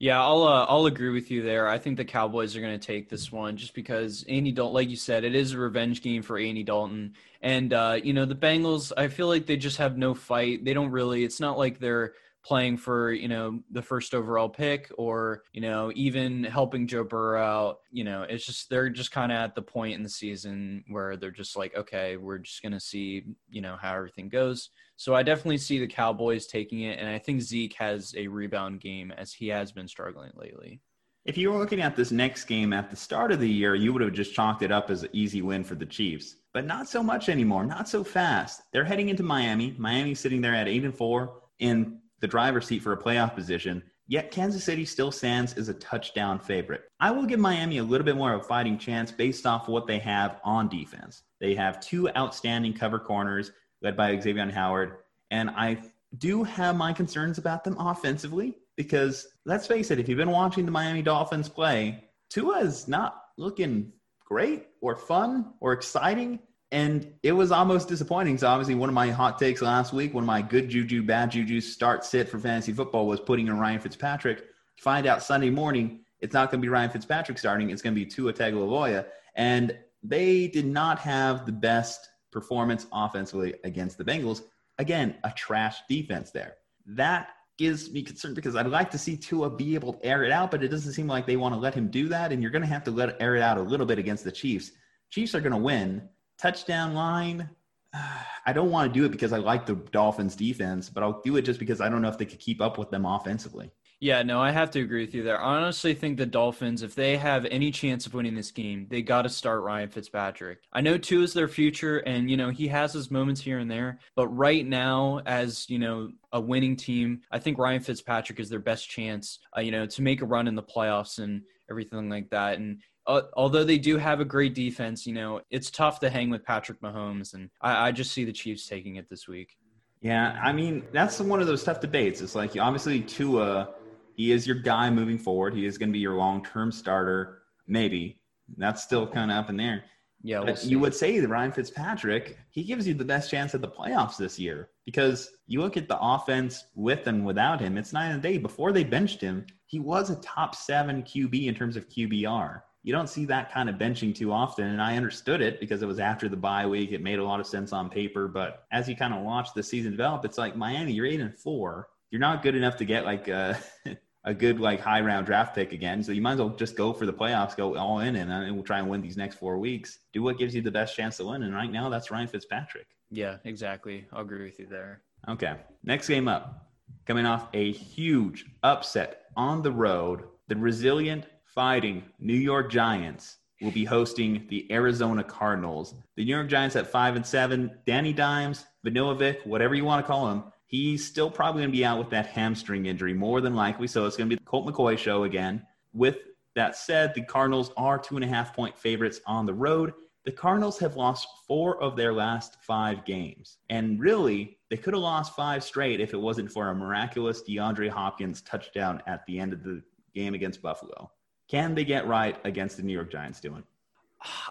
[0.00, 1.68] Yeah, I'll uh, I'll agree with you there.
[1.68, 4.88] I think the Cowboys are going to take this one just because Andy Dalton, like
[4.90, 8.36] you said, it is a revenge game for Andy Dalton, and uh, you know the
[8.36, 8.92] Bengals.
[8.96, 10.64] I feel like they just have no fight.
[10.64, 11.24] They don't really.
[11.24, 15.92] It's not like they're playing for you know the first overall pick or you know
[15.94, 17.78] even helping Joe Burrow out.
[17.90, 21.16] You know, it's just they're just kind of at the point in the season where
[21.16, 24.70] they're just like, okay, we're just gonna see you know how everything goes.
[24.96, 28.80] So I definitely see the Cowboys taking it, and I think Zeke has a rebound
[28.80, 30.80] game as he has been struggling lately.
[31.24, 33.92] If you were looking at this next game at the start of the year, you
[33.92, 36.36] would have just chalked it up as an easy win for the Chiefs.
[36.54, 38.62] But not so much anymore, not so fast.
[38.72, 39.74] They're heading into Miami.
[39.76, 43.82] Miami's sitting there at eight and four in the driver's seat for a playoff position.
[44.06, 46.84] Yet Kansas City still stands as a touchdown favorite.
[46.98, 49.86] I will give Miami a little bit more of a fighting chance based off what
[49.86, 51.22] they have on defense.
[51.40, 53.52] They have two outstanding cover corners
[53.82, 54.98] led by Xavier Howard,
[55.30, 55.78] and I
[56.16, 60.64] do have my concerns about them offensively because let's face it, if you've been watching
[60.64, 63.92] the Miami Dolphins play, Tua is not looking
[64.24, 66.38] great or fun or exciting.
[66.70, 68.36] And it was almost disappointing.
[68.38, 71.30] So obviously, one of my hot takes last week, one of my good juju, bad
[71.30, 74.44] juju start sit for fantasy football was putting in Ryan Fitzpatrick.
[74.78, 77.70] Find out Sunday morning, it's not going to be Ryan Fitzpatrick starting.
[77.70, 79.06] It's going to be Tua Tagovailoa.
[79.34, 84.42] And they did not have the best performance offensively against the Bengals.
[84.78, 86.56] Again, a trash defense there.
[86.86, 90.30] That gives me concern because I'd like to see Tua be able to air it
[90.30, 92.30] out, but it doesn't seem like they want to let him do that.
[92.30, 94.32] And you're going to have to let air it out a little bit against the
[94.32, 94.70] Chiefs.
[95.10, 96.08] Chiefs are going to win.
[96.38, 97.48] Touchdown line.
[97.94, 101.36] I don't want to do it because I like the Dolphins defense, but I'll do
[101.36, 103.70] it just because I don't know if they could keep up with them offensively.
[104.00, 105.40] Yeah, no, I have to agree with you there.
[105.40, 109.02] I honestly think the Dolphins, if they have any chance of winning this game, they
[109.02, 110.60] got to start Ryan Fitzpatrick.
[110.72, 113.68] I know Tua is their future, and you know he has his moments here and
[113.68, 118.48] there, but right now, as you know, a winning team, I think Ryan Fitzpatrick is
[118.48, 122.08] their best chance, uh, you know, to make a run in the playoffs and everything
[122.08, 122.58] like that.
[122.58, 126.30] And uh, although they do have a great defense, you know, it's tough to hang
[126.30, 129.56] with Patrick Mahomes, and I, I just see the Chiefs taking it this week.
[130.00, 132.20] Yeah, I mean that's one of those tough debates.
[132.20, 133.70] It's like obviously Tua
[134.18, 135.54] he is your guy moving forward.
[135.54, 138.20] He is going to be your long term starter, maybe.
[138.56, 139.84] That's still kind of up in there.
[140.22, 143.60] Yeah, we'll you would say that Ryan Fitzpatrick, he gives you the best chance at
[143.60, 147.92] the playoffs this year because you look at the offense with and without him, it's
[147.92, 148.38] night and day.
[148.38, 152.62] Before they benched him, he was a top seven QB in terms of QBR.
[152.88, 154.66] You don't see that kind of benching too often.
[154.66, 156.90] And I understood it because it was after the bye week.
[156.90, 158.28] It made a lot of sense on paper.
[158.28, 161.36] But as you kind of watch the season develop, it's like Miami, you're eight and
[161.36, 161.90] four.
[162.10, 163.52] You're not good enough to get like uh,
[164.24, 166.02] a good like high round draft pick again.
[166.02, 168.54] So you might as well just go for the playoffs, go all in, and, and
[168.54, 169.98] we'll try and win these next four weeks.
[170.14, 171.42] Do what gives you the best chance to win.
[171.42, 172.86] And right now, that's Ryan Fitzpatrick.
[173.10, 174.06] Yeah, exactly.
[174.14, 175.02] I'll agree with you there.
[175.28, 175.56] Okay.
[175.84, 176.70] Next game up,
[177.04, 181.26] coming off a huge upset on the road, the resilient,
[181.58, 185.92] fighting New York Giants will be hosting the Arizona Cardinals.
[186.14, 187.72] The New York Giants at five and seven.
[187.84, 191.84] Danny Dimes, Vanilla whatever you want to call him, He's still probably going to be
[191.84, 193.88] out with that hamstring injury, more than likely.
[193.88, 195.66] So it's going to be the Colt McCoy show again.
[195.92, 196.18] With
[196.54, 199.94] that said, the Cardinals are two and a half point favorites on the road.
[200.26, 203.58] The Cardinals have lost four of their last five games.
[203.68, 207.88] And really, they could have lost five straight if it wasn't for a miraculous DeAndre
[207.88, 209.82] Hopkins touchdown at the end of the
[210.14, 211.10] game against Buffalo.
[211.48, 213.64] Can they get right against the New York Giants doing?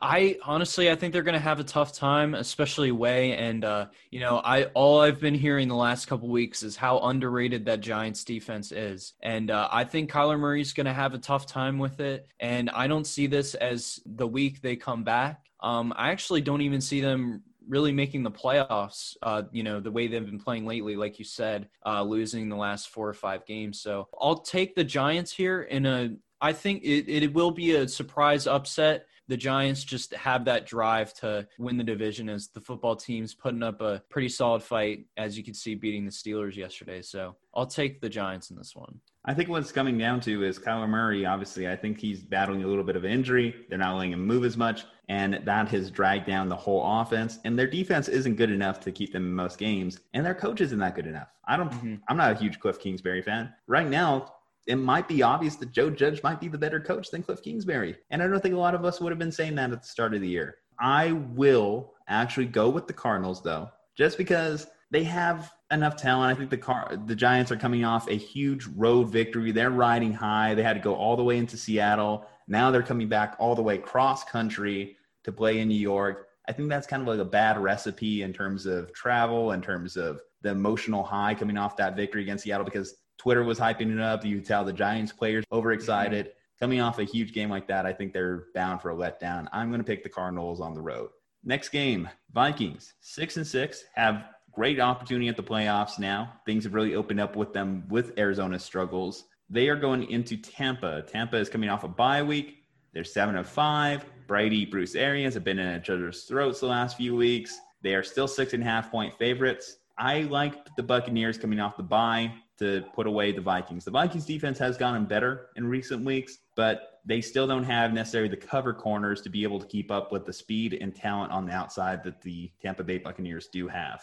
[0.02, 3.34] I honestly, I think they're going to have a tough time, especially Way.
[3.34, 7.00] And uh, you know, I all I've been hearing the last couple weeks is how
[7.00, 11.18] underrated that Giants defense is, and uh, I think Kyler Murray's going to have a
[11.18, 12.28] tough time with it.
[12.40, 15.46] And I don't see this as the week they come back.
[15.60, 19.18] Um, I actually don't even see them really making the playoffs.
[19.22, 22.56] Uh, you know, the way they've been playing lately, like you said, uh, losing the
[22.56, 23.82] last four or five games.
[23.82, 26.16] So I'll take the Giants here in a.
[26.42, 31.14] I think it, it will be a surprise upset the Giants just have that drive
[31.16, 35.38] to win the division as the football team's putting up a pretty solid fight, as
[35.38, 37.02] you can see, beating the Steelers yesterday.
[37.02, 39.00] So I'll take the Giants in this one.
[39.26, 41.26] I think what's coming down to is Kyler Murray.
[41.26, 43.54] Obviously, I think he's battling a little bit of injury.
[43.68, 47.40] They're not letting him move as much, and that has dragged down the whole offense.
[47.44, 50.62] And their defense isn't good enough to keep them in most games, and their coach
[50.62, 51.28] isn't that good enough.
[51.46, 51.72] I don't.
[51.72, 51.96] Mm-hmm.
[52.08, 54.34] I'm not a huge Cliff Kingsbury fan right now
[54.68, 57.96] it might be obvious that Joe Judge might be the better coach than Cliff Kingsbury.
[58.10, 59.88] And I don't think a lot of us would have been saying that at the
[59.88, 60.58] start of the year.
[60.80, 66.36] I will actually go with the Cardinals though, just because they have enough talent.
[66.36, 69.52] I think the car the Giants are coming off a huge road victory.
[69.52, 70.54] They're riding high.
[70.54, 72.26] They had to go all the way into Seattle.
[72.48, 76.28] Now they're coming back all the way cross country to play in New York.
[76.48, 79.98] I think that's kind of like a bad recipe in terms of travel, in terms
[79.98, 84.00] of the emotional high coming off that victory against Seattle because Twitter was hyping it
[84.00, 84.24] up.
[84.24, 86.26] You tell the Giants players overexcited.
[86.28, 86.34] Mm-hmm.
[86.60, 89.48] Coming off a huge game like that, I think they're bound for a letdown.
[89.52, 91.10] I'm going to pick the Cardinals on the road.
[91.44, 96.34] Next game, Vikings, six and six, have great opportunity at the playoffs now.
[96.46, 99.26] Things have really opened up with them with Arizona's struggles.
[99.50, 101.04] They are going into Tampa.
[101.04, 102.64] Tampa is coming off a bye week.
[102.92, 104.04] They're seven of five.
[104.26, 107.58] Brady, Bruce Arians have been in each other's throats the last few weeks.
[107.84, 109.78] They are still six and a half point favorites.
[109.98, 113.86] I like the Buccaneers coming off the bye to put away the Vikings.
[113.86, 118.30] The Vikings defense has gotten better in recent weeks, but they still don't have necessarily
[118.30, 121.46] the cover corners to be able to keep up with the speed and talent on
[121.46, 124.02] the outside that the Tampa Bay Buccaneers do have.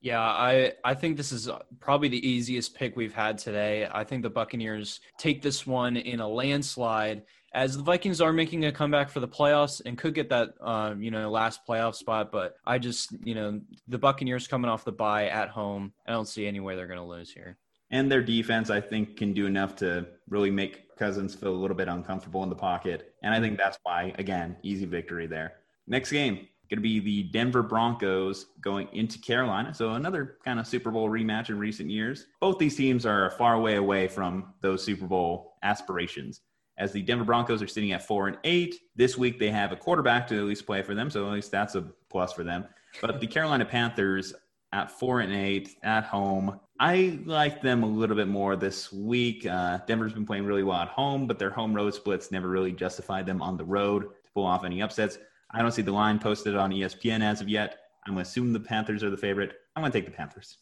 [0.00, 1.48] Yeah, I, I think this is
[1.80, 3.88] probably the easiest pick we've had today.
[3.90, 7.22] I think the Buccaneers take this one in a landslide
[7.54, 10.94] as the Vikings are making a comeback for the playoffs and could get that uh,
[10.98, 12.30] you know last playoff spot.
[12.30, 16.28] But I just you know the Buccaneers coming off the bye at home, I don't
[16.28, 17.56] see any way they're going to lose here
[17.94, 21.76] and their defense, I think, can do enough to really make Cousins feel a little
[21.76, 23.14] bit uncomfortable in the pocket.
[23.22, 25.54] And I think that's why, again, easy victory there.
[25.86, 29.74] Next game, Going to be the Denver Broncos going into Carolina.
[29.74, 32.26] So another kind of Super Bowl rematch in recent years.
[32.40, 36.40] Both these teams are far way away from those Super Bowl aspirations.
[36.78, 39.76] As the Denver Broncos are sitting at four and eight, this week they have a
[39.76, 42.64] quarterback to at least play for them, so at least that's a plus for them.
[43.02, 44.32] But the Carolina Panthers
[44.74, 46.58] at four and eight at home.
[46.80, 49.46] I like them a little bit more this week.
[49.46, 52.72] Uh, Denver's been playing really well at home, but their home road splits never really
[52.72, 55.18] justified them on the road to pull off any upsets.
[55.52, 57.78] I don't see the line posted on ESPN as of yet.
[58.04, 59.52] I'm going to assume the Panthers are the favorite.
[59.76, 60.58] I'm going to take the Panthers.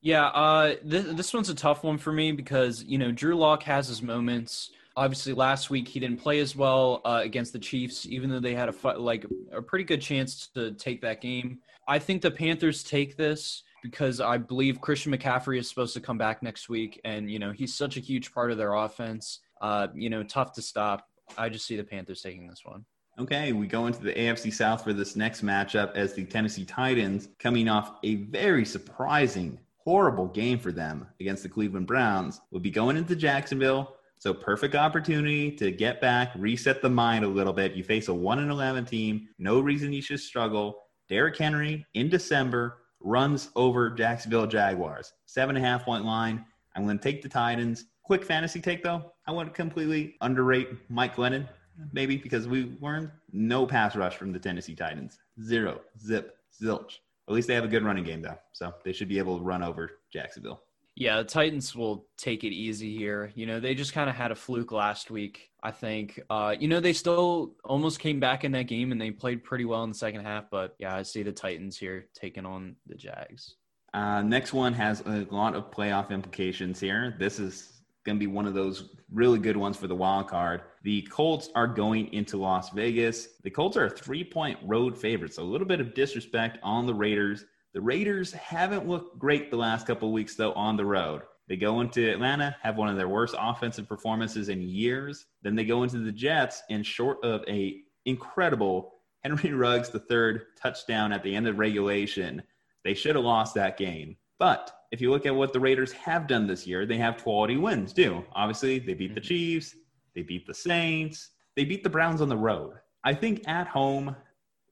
[0.00, 3.62] Yeah, uh, this, this one's a tough one for me because, you know, Drew Lock
[3.64, 4.70] has his moments.
[4.96, 8.54] Obviously, last week he didn't play as well uh, against the Chiefs, even though they
[8.54, 11.58] had a like a pretty good chance to take that game.
[11.90, 16.16] I think the Panthers take this because I believe Christian McCaffrey is supposed to come
[16.16, 19.40] back next week, and you know he's such a huge part of their offense.
[19.60, 21.08] Uh, you know, tough to stop.
[21.36, 22.84] I just see the Panthers taking this one.
[23.18, 27.28] Okay, we go into the AFC South for this next matchup as the Tennessee Titans
[27.40, 32.70] coming off a very surprising, horrible game for them against the Cleveland Browns will be
[32.70, 33.96] going into Jacksonville.
[34.18, 37.74] So perfect opportunity to get back, reset the mind a little bit.
[37.74, 40.84] You face a 1 and 11 team, no reason you should struggle.
[41.10, 45.12] Derrick Henry in December runs over Jacksonville Jaguars.
[45.26, 46.44] Seven and a half point line.
[46.76, 47.86] I'm going to take the Titans.
[48.04, 49.12] Quick fantasy take though.
[49.26, 51.48] I want to completely underrate Mike Glennon,
[51.92, 55.18] maybe because we learned no pass rush from the Tennessee Titans.
[55.42, 56.98] Zero, zip, zilch.
[57.28, 59.44] At least they have a good running game though, so they should be able to
[59.44, 60.62] run over Jacksonville.
[60.94, 63.32] Yeah, the Titans will take it easy here.
[63.34, 65.49] You know, they just kind of had a fluke last week.
[65.62, 66.20] I think.
[66.30, 69.64] Uh, you know, they still almost came back in that game and they played pretty
[69.64, 70.50] well in the second half.
[70.50, 73.56] But yeah, I see the Titans here taking on the Jags.
[73.92, 77.16] Uh, next one has a lot of playoff implications here.
[77.18, 80.62] This is going to be one of those really good ones for the wild card.
[80.82, 83.28] The Colts are going into Las Vegas.
[83.42, 85.34] The Colts are a three point road favorite.
[85.34, 87.44] So a little bit of disrespect on the Raiders.
[87.74, 91.22] The Raiders haven't looked great the last couple of weeks, though, on the road.
[91.50, 95.26] They go into Atlanta, have one of their worst offensive performances in years.
[95.42, 100.46] Then they go into the Jets, and short of a incredible Henry Ruggs the third
[100.56, 102.42] touchdown at the end of regulation,
[102.84, 104.16] they should have lost that game.
[104.38, 107.58] But if you look at what the Raiders have done this year, they have quality
[107.58, 108.24] wins too.
[108.32, 109.28] Obviously, they beat the mm-hmm.
[109.28, 109.74] Chiefs,
[110.14, 112.76] they beat the Saints, they beat the Browns on the road.
[113.04, 114.16] I think at home,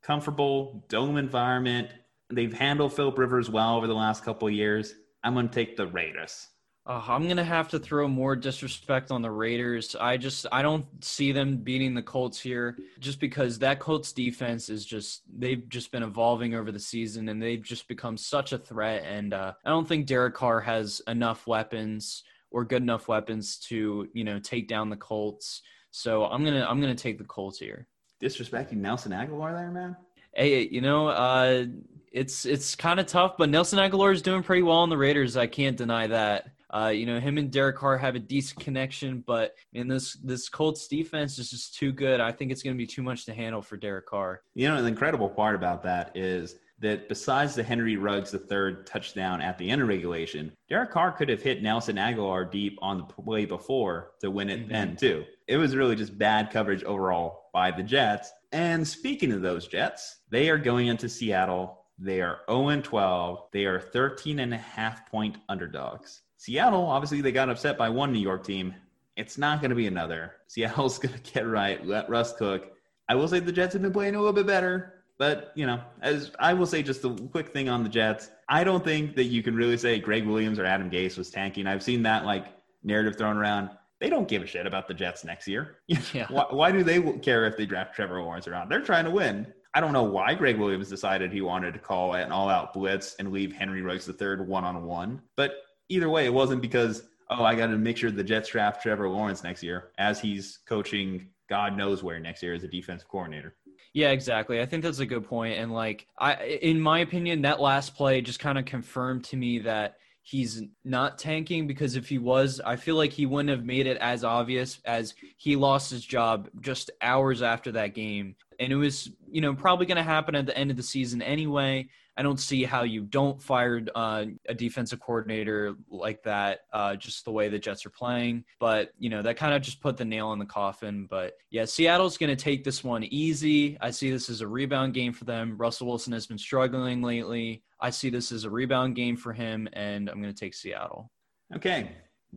[0.01, 1.91] comfortable dome environment,
[2.31, 4.95] They've handled Philip Rivers well over the last couple of years.
[5.24, 6.49] I'm going to take the Raiders.
[6.89, 9.95] Uh, I'm gonna have to throw more disrespect on the Raiders.
[9.95, 14.70] I just I don't see them beating the Colts here, just because that Colts defense
[14.70, 18.59] is just they've just been evolving over the season and they've just become such a
[18.59, 19.05] threat.
[19.07, 24.09] And uh, I don't think Derek Carr has enough weapons or good enough weapons to
[24.14, 25.61] you know take down the Colts.
[25.91, 27.86] So I'm gonna I'm gonna take the Colts here.
[28.22, 29.95] Disrespecting Nelson Agholor there, man.
[30.34, 31.66] Hey, you know, uh,
[32.12, 35.36] it's it's kind of tough, but Nelson Agholor is doing pretty well on the Raiders.
[35.36, 36.47] I can't deny that.
[36.71, 40.49] Uh, you know, him and Derek Carr have a decent connection, but in this this
[40.49, 42.21] Colts defense is just too good.
[42.21, 44.43] I think it's going to be too much to handle for Derek Carr.
[44.55, 48.87] You know, the incredible part about that is that besides the Henry Ruggs the third
[48.87, 52.99] touchdown at the end of regulation, Derek Carr could have hit Nelson Agholor deep on
[52.99, 54.73] the play before to win it mm-hmm.
[54.73, 55.25] then too.
[55.47, 58.31] It was really just bad coverage overall by the Jets.
[58.53, 63.49] And speaking of those Jets, they are going into Seattle they are 0 12.
[63.53, 66.23] They are 13 and a half point underdogs.
[66.39, 68.74] Seattle, obviously, they got upset by one New York team.
[69.16, 70.36] It's not going to be another.
[70.47, 72.72] Seattle's going to get right, let Russ cook.
[73.09, 75.80] I will say the Jets have been playing a little bit better, but you know,
[76.01, 78.30] as I will say, just a quick thing on the Jets.
[78.49, 81.66] I don't think that you can really say Gregg Williams or Adam Gase was tanking.
[81.66, 82.47] I've seen that like
[82.84, 83.70] narrative thrown around.
[84.01, 85.78] They don't give a shit about the Jets next year.
[86.12, 86.26] Yeah.
[86.30, 88.68] why, why do they care if they draft Trevor Lawrence around?
[88.68, 89.53] They're trying to win.
[89.74, 93.16] I don't know why Gregg Williams decided he wanted to call an all out blitz
[93.18, 95.20] and leave Henry Ruggs III one on one.
[95.36, 95.55] But
[95.89, 99.09] either way, it wasn't because, oh, I got to make sure the Jets draft Trevor
[99.09, 103.55] Lawrence next year as he's coaching God knows where next year as a defensive coordinator.
[103.95, 104.61] Yeah, exactly.
[104.61, 105.59] I think that's a good point.
[105.59, 109.61] And like I in my opinion, that last play just kind of confirmed to me
[109.61, 113.86] that he's not tanking because if he was, I feel like he wouldn't have made
[113.86, 118.36] it as obvious as he lost his job just hours after that game.
[118.59, 121.23] And it was, you know, probably going to happen at the end of the season
[121.23, 121.89] anyway.
[122.17, 127.25] I don't see how you don't fire uh, a defensive coordinator like that, uh, just
[127.25, 128.45] the way the Jets are playing.
[128.59, 131.07] But, you know, that kind of just put the nail in the coffin.
[131.09, 133.79] But yeah, Seattle's going to take this one easy.
[133.81, 135.57] I see this as a rebound game for them.
[135.57, 137.63] Russell Wilson has been struggling lately.
[137.81, 141.13] I see this as a rebound game for him, and I'm going to take Seattle.
[141.55, 141.93] Okay.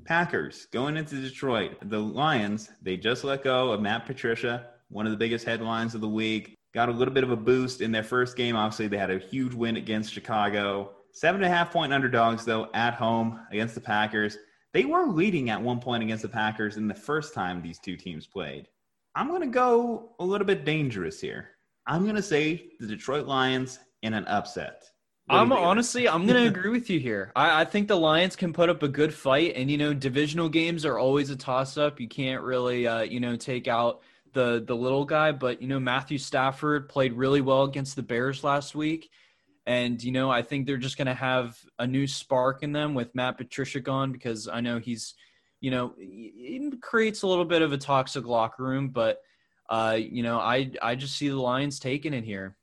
[0.06, 1.78] Packers going into Detroit.
[1.90, 6.02] The Lions, they just let go of Matt Patricia, one of the biggest headlines of
[6.02, 6.56] the week.
[6.74, 8.56] got a little bit of a boost in their first game.
[8.56, 10.92] Obviously, they had a huge win against Chicago.
[11.14, 14.38] Seven and a half point underdogs, though, at home against the Packers.
[14.74, 17.98] They were leading at one point against the Packers in the first time these two
[17.98, 18.68] teams played.
[19.16, 21.50] I'm going to go a little bit dangerous here.
[21.86, 24.84] I'm going to say the Detroit Lions in an upset.
[25.30, 27.32] I'm honestly, I'm going to agree with you here.
[27.36, 30.50] I, I, think the Lions can put up a good fight, and you know, divisional
[30.50, 32.02] games are always a toss-up.
[32.02, 34.02] You can't really, uh, you know, take out
[34.34, 38.44] the the little guy, but you know, Matthew Stafford played really well against the Bears
[38.44, 39.10] last week,
[39.66, 42.94] and you know, I think they're just going to have a new spark in them
[42.94, 45.14] with Matt Patricia gone because I know he's,
[45.60, 49.20] you know, it creates a little bit of a toxic locker room, but
[49.70, 52.58] uh, you know, I I just see the Lions taking it here.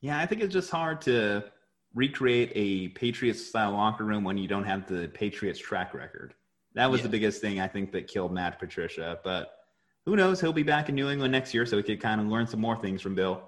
[0.00, 1.44] Yeah, I think it's just hard to
[1.94, 6.34] recreate a Patriots style locker room when you don't have the Patriots track record.
[6.74, 7.04] That was yeah.
[7.04, 9.18] the biggest thing I think that killed Matt Patricia.
[9.24, 9.52] But
[10.06, 10.40] who knows?
[10.40, 12.60] He'll be back in New England next year, so he could kind of learn some
[12.60, 13.42] more things from Bill.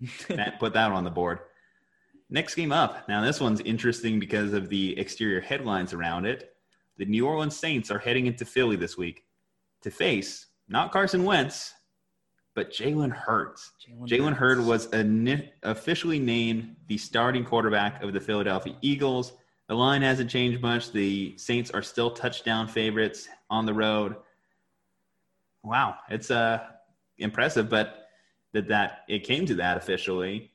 [0.28, 1.40] Put that on the board.
[2.30, 3.08] Next game up.
[3.08, 6.54] Now, this one's interesting because of the exterior headlines around it.
[6.98, 9.24] The New Orleans Saints are heading into Philly this week
[9.82, 11.72] to face not Carson Wentz,
[12.54, 13.72] but Jalen Hurts.
[14.02, 14.88] Jalen Hurts was
[15.62, 19.32] officially named the starting quarterback of the Philadelphia Eagles.
[19.68, 20.92] The line hasn't changed much.
[20.92, 24.16] The Saints are still touchdown favorites on the road.
[25.62, 26.60] Wow, it's uh,
[27.18, 28.08] impressive, but
[28.52, 30.52] that that it came to that officially.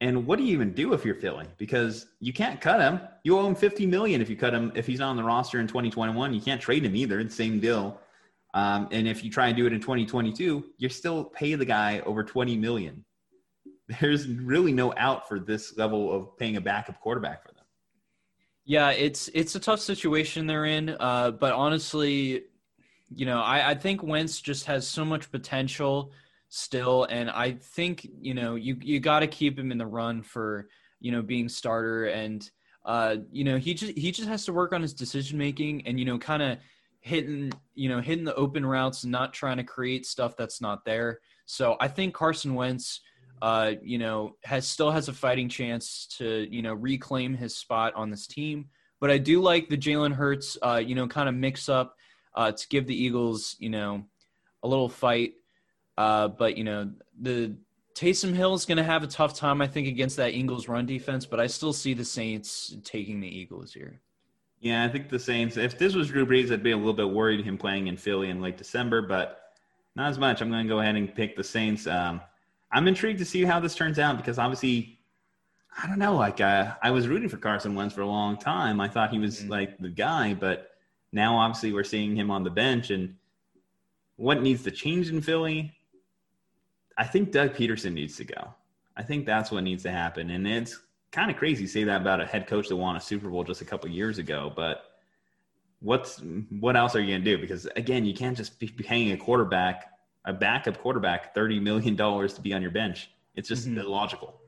[0.00, 1.46] And what do you even do if you're Philly?
[1.56, 3.00] Because you can't cut him.
[3.24, 5.58] You owe him 50 million if you cut him if he's not on the roster
[5.58, 6.34] in 2021.
[6.34, 7.18] You can't trade him either.
[7.18, 7.98] It's the same deal.
[8.52, 12.00] Um, and if you try and do it in 2022, you're still pay the guy
[12.00, 13.04] over 20 million.
[14.00, 17.64] There's really no out for this level of paying a backup quarterback for them.
[18.64, 20.96] Yeah, it's it's a tough situation they're in.
[20.98, 22.42] Uh, but honestly,
[23.14, 26.12] you know, I, I think Wentz just has so much potential
[26.48, 30.22] still, and I think you know you you got to keep him in the run
[30.22, 30.68] for
[31.00, 32.48] you know being starter, and
[32.84, 35.98] uh, you know he just he just has to work on his decision making, and
[35.98, 36.58] you know kind of
[37.00, 41.20] hitting you know hitting the open routes not trying to create stuff that's not there.
[41.46, 43.00] So I think Carson Wentz,
[43.40, 47.94] uh, you know, has still has a fighting chance to you know reclaim his spot
[47.94, 48.66] on this team.
[48.98, 51.96] But I do like the Jalen Hurts, uh, you know, kind of mix up
[52.36, 54.04] uh, to give the Eagles, you know,
[54.62, 55.34] a little fight.
[55.96, 57.56] Uh, but you know, the
[57.94, 60.84] Taysom Hill is going to have a tough time, I think, against that Eagles run
[60.84, 61.24] defense.
[61.24, 64.00] But I still see the Saints taking the Eagles here.
[64.60, 65.56] Yeah, I think the Saints.
[65.56, 68.30] If this was Drew Brees, I'd be a little bit worried him playing in Philly
[68.30, 69.52] in late December, but
[69.94, 70.42] not as much.
[70.42, 71.86] I'm going to go ahead and pick the Saints.
[71.86, 72.20] Um,
[72.70, 74.98] I'm intrigued to see how this turns out because obviously,
[75.82, 76.16] I don't know.
[76.16, 78.80] Like uh, I was rooting for Carson Wentz for a long time.
[78.80, 79.50] I thought he was mm-hmm.
[79.50, 80.75] like the guy, but
[81.16, 82.90] now obviously we're seeing him on the bench.
[82.90, 83.16] And
[84.16, 85.72] what needs to change in Philly?
[86.96, 88.54] I think Doug Pederson needs to go.
[88.96, 90.80] I think that's what needs to happen, and it's
[91.12, 93.44] kind of crazy to say that about a head coach that won a Super Bowl
[93.44, 94.84] just a couple years ago, but
[95.80, 96.22] what's
[96.60, 97.38] what else are you going to do?
[97.38, 99.92] Because again, you can't just be paying a quarterback,
[100.24, 103.10] a backup quarterback, thirty million dollars to be on your bench.
[103.34, 103.78] It's just mm-hmm.
[103.78, 104.40] illogical.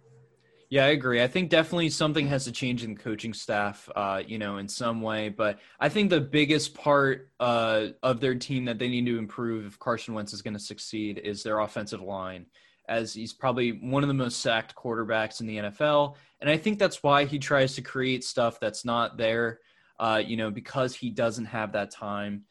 [0.71, 1.23] Yeah, I agree.
[1.23, 4.69] I think definitely something has to change in the coaching staff, uh, you know, in
[4.69, 5.31] some way.
[5.31, 9.65] But I think the biggest part uh, of their team that they need to improve
[9.67, 12.47] if Carson Wentz is going to succeed is their offensive line
[12.87, 16.17] as he's probably one of the most sacked quarterbacks in the NFL.
[16.41, 19.61] And I think that's why he tries to create stuff that's not there,
[19.99, 22.45] uh, you know, because he doesn't have that time.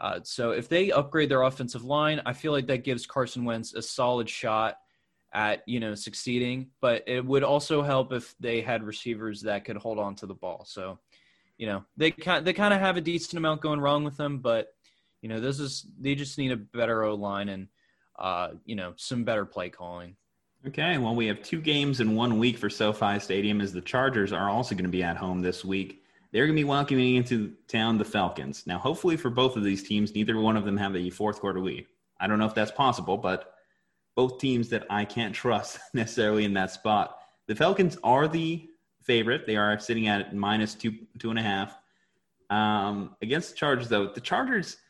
[0.00, 3.74] Uh, so if they upgrade their offensive line, I feel like that gives Carson Wentz
[3.74, 4.76] a solid shot
[5.32, 6.68] at, you know, succeeding.
[6.80, 10.34] But it would also help if they had receivers that could hold on to the
[10.34, 10.64] ball.
[10.66, 10.98] So,
[11.58, 14.38] you know, they kind they kind of have a decent amount going wrong with them,
[14.38, 14.68] but
[15.20, 17.68] you know, this is they just need a better O line and
[18.18, 20.16] uh, you know, some better play calling.
[20.66, 24.30] Okay, well, we have two games in one week for SoFi Stadium as the Chargers
[24.32, 26.02] are also going to be at home this week.
[26.32, 28.66] They're going to be welcoming into town the Falcons.
[28.66, 31.60] Now, hopefully for both of these teams, neither one of them have a fourth quarter
[31.60, 31.86] lead.
[32.20, 33.49] I don't know if that's possible, but
[34.16, 37.18] both teams that I can't trust necessarily in that spot.
[37.46, 38.68] The Falcons are the
[39.02, 39.46] favorite.
[39.46, 41.76] They are sitting at minus two, two and a half.
[42.50, 44.76] Um, against the Chargers, though, the Chargers–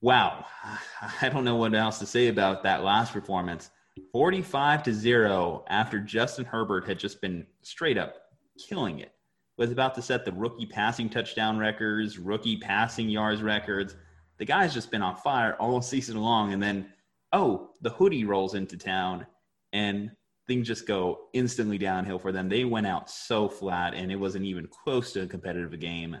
[0.00, 0.46] wow,
[1.22, 3.70] I don't know what else to say about that last performance.
[4.12, 8.16] 45 to 0 after Justin Herbert had just been straight up
[8.58, 9.12] killing it.
[9.58, 13.94] Was about to set the rookie passing touchdown records, rookie passing yards records.
[14.38, 16.54] The guy's just been on fire all season long.
[16.54, 16.90] And then,
[17.32, 19.26] oh, the hoodie rolls into town
[19.72, 20.10] and
[20.46, 22.48] things just go instantly downhill for them.
[22.48, 26.16] They went out so flat and it wasn't even close to a competitive game.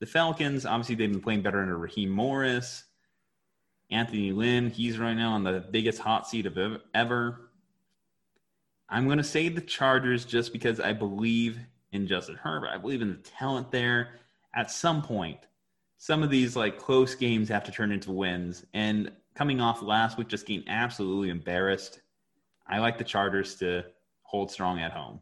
[0.00, 2.84] The Falcons, obviously, they've been playing better under Raheem Morris.
[3.90, 6.58] Anthony Lynn, he's right now on the biggest hot seat of
[6.94, 7.50] ever.
[8.88, 11.58] I'm going to say the Chargers just because I believe
[11.92, 12.70] in Justin Herbert.
[12.72, 14.20] I believe in the talent there.
[14.54, 15.38] At some point,
[15.98, 18.64] some of these like close games have to turn into wins.
[18.74, 22.00] And coming off last week, just getting absolutely embarrassed,
[22.66, 23.84] I like the Chargers to
[24.22, 25.20] hold strong at home.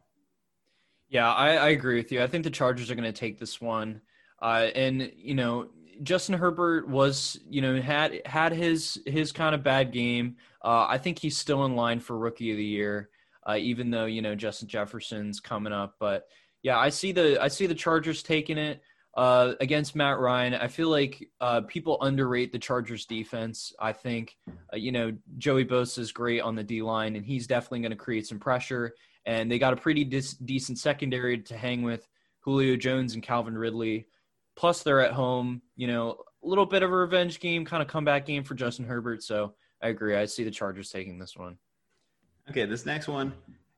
[1.09, 2.23] Yeah, I, I agree with you.
[2.23, 4.01] I think the Chargers are going to take this one.
[4.41, 5.69] Uh, and you know,
[6.03, 10.37] Justin Herbert was, you know, had had his his kind of bad game.
[10.63, 13.09] Uh, I think he's still in line for Rookie of the Year,
[13.47, 15.95] uh, even though you know Justin Jefferson's coming up.
[15.99, 16.27] But
[16.63, 18.81] yeah, I see the I see the Chargers taking it
[19.15, 20.55] uh, against Matt Ryan.
[20.55, 23.73] I feel like uh, people underrate the Chargers defense.
[23.79, 24.37] I think
[24.73, 27.91] uh, you know Joey Bosa is great on the D line, and he's definitely going
[27.91, 28.93] to create some pressure.
[29.25, 32.07] And they got a pretty dis- decent secondary to hang with
[32.41, 34.07] Julio Jones and Calvin Ridley.
[34.55, 35.61] Plus, they're at home.
[35.75, 38.85] You know, a little bit of a revenge game, kind of comeback game for Justin
[38.85, 39.23] Herbert.
[39.23, 40.15] So I agree.
[40.15, 41.57] I see the Chargers taking this one.
[42.49, 43.33] Okay, this next one,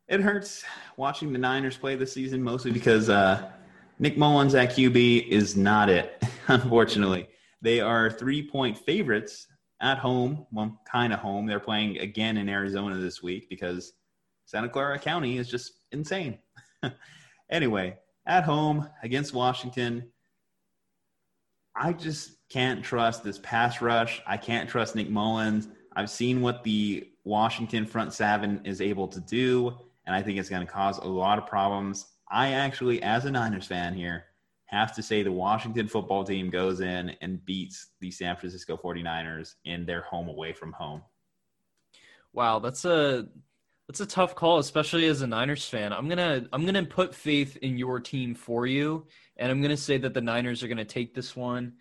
[0.07, 0.65] it hurts
[0.97, 3.49] watching the Niners play this season, mostly because uh,
[3.99, 7.27] Nick Mullens at QB is not it, unfortunately.
[7.61, 9.47] They are three point favorites
[9.81, 11.47] at home, well, kind of home.
[11.47, 13.93] They're playing again in Arizona this week because
[14.45, 16.37] Santa Clara County is just insane.
[17.49, 20.11] anyway, at home against Washington,
[21.75, 24.21] I just can't trust this pass rush.
[24.25, 25.67] I can't trust Nick Mullens.
[25.95, 30.49] I've seen what the Washington front seven is able to do, and I think it's
[30.49, 32.05] going to cause a lot of problems.
[32.29, 34.25] I actually, as a Niners fan here,
[34.67, 39.55] have to say the Washington football team goes in and beats the San Francisco 49ers
[39.65, 41.01] in their home away from home.
[42.33, 43.27] Wow, that's a
[43.87, 45.93] that's a tough call, especially as a Niners fan.
[45.93, 49.07] I'm gonna I'm gonna put faith in your team for you,
[49.37, 51.73] and I'm gonna say that the Niners are gonna take this one.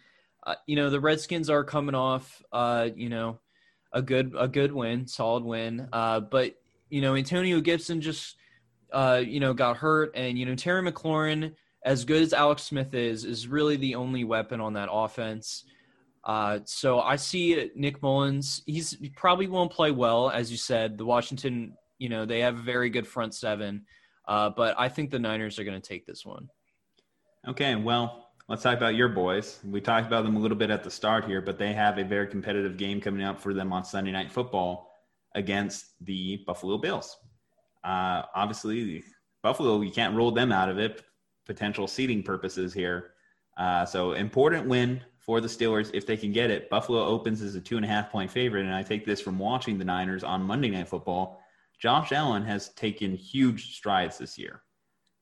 [0.47, 3.41] Uh, you know, the Redskins are coming off, uh, you know,
[3.93, 5.89] a good a good win, solid win.
[5.93, 6.55] Uh, but
[6.89, 8.37] you know, Antonio Gibson just
[8.93, 12.95] uh, you know got hurt, and you know Terry McLaurin, as good as Alex Smith
[12.95, 15.65] is, is really the only weapon on that offense.
[16.25, 18.63] Uh, so I see Nick Mullens.
[18.67, 20.99] He's he probably won't play well, as you said.
[20.99, 23.85] The Washington, you know, they have a very good front seven,
[24.27, 26.49] uh, but I think the Niners are going to take this one.
[27.47, 29.61] Okay, well, let's talk about your boys.
[29.65, 32.05] We talked about them a little bit at the start here, but they have a
[32.05, 34.91] very competitive game coming up for them on Sunday Night Football
[35.37, 37.17] against the Buffalo Bills.
[37.87, 39.05] Uh, obviously,
[39.43, 41.03] Buffalo, you can't rule them out of it.
[41.47, 43.13] Potential seeding purposes here.
[43.57, 46.69] Uh, so important win for the Steelers if they can get it.
[46.69, 49.39] Buffalo opens as a two and a half point favorite, and I take this from
[49.39, 51.41] watching the Niners on Monday Night Football.
[51.79, 54.63] Josh Allen has taken huge strides this year.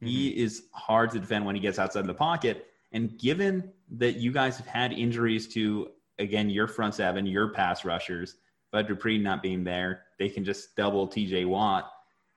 [0.02, 0.06] Mm-hmm.
[0.06, 2.66] He is hard to defend when he gets outside the pocket.
[2.92, 5.88] And given that you guys have had injuries to,
[6.18, 8.36] again, your front seven, your pass rushers,
[8.72, 11.90] Bud Dupree not being there, they can just double TJ Watt.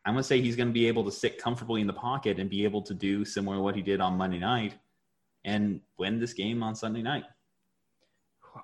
[0.08, 2.40] I'm going to say he's going to be able to sit comfortably in the pocket
[2.40, 4.74] and be able to do similar to what he did on Monday night
[5.44, 7.26] and win this game on Sunday night.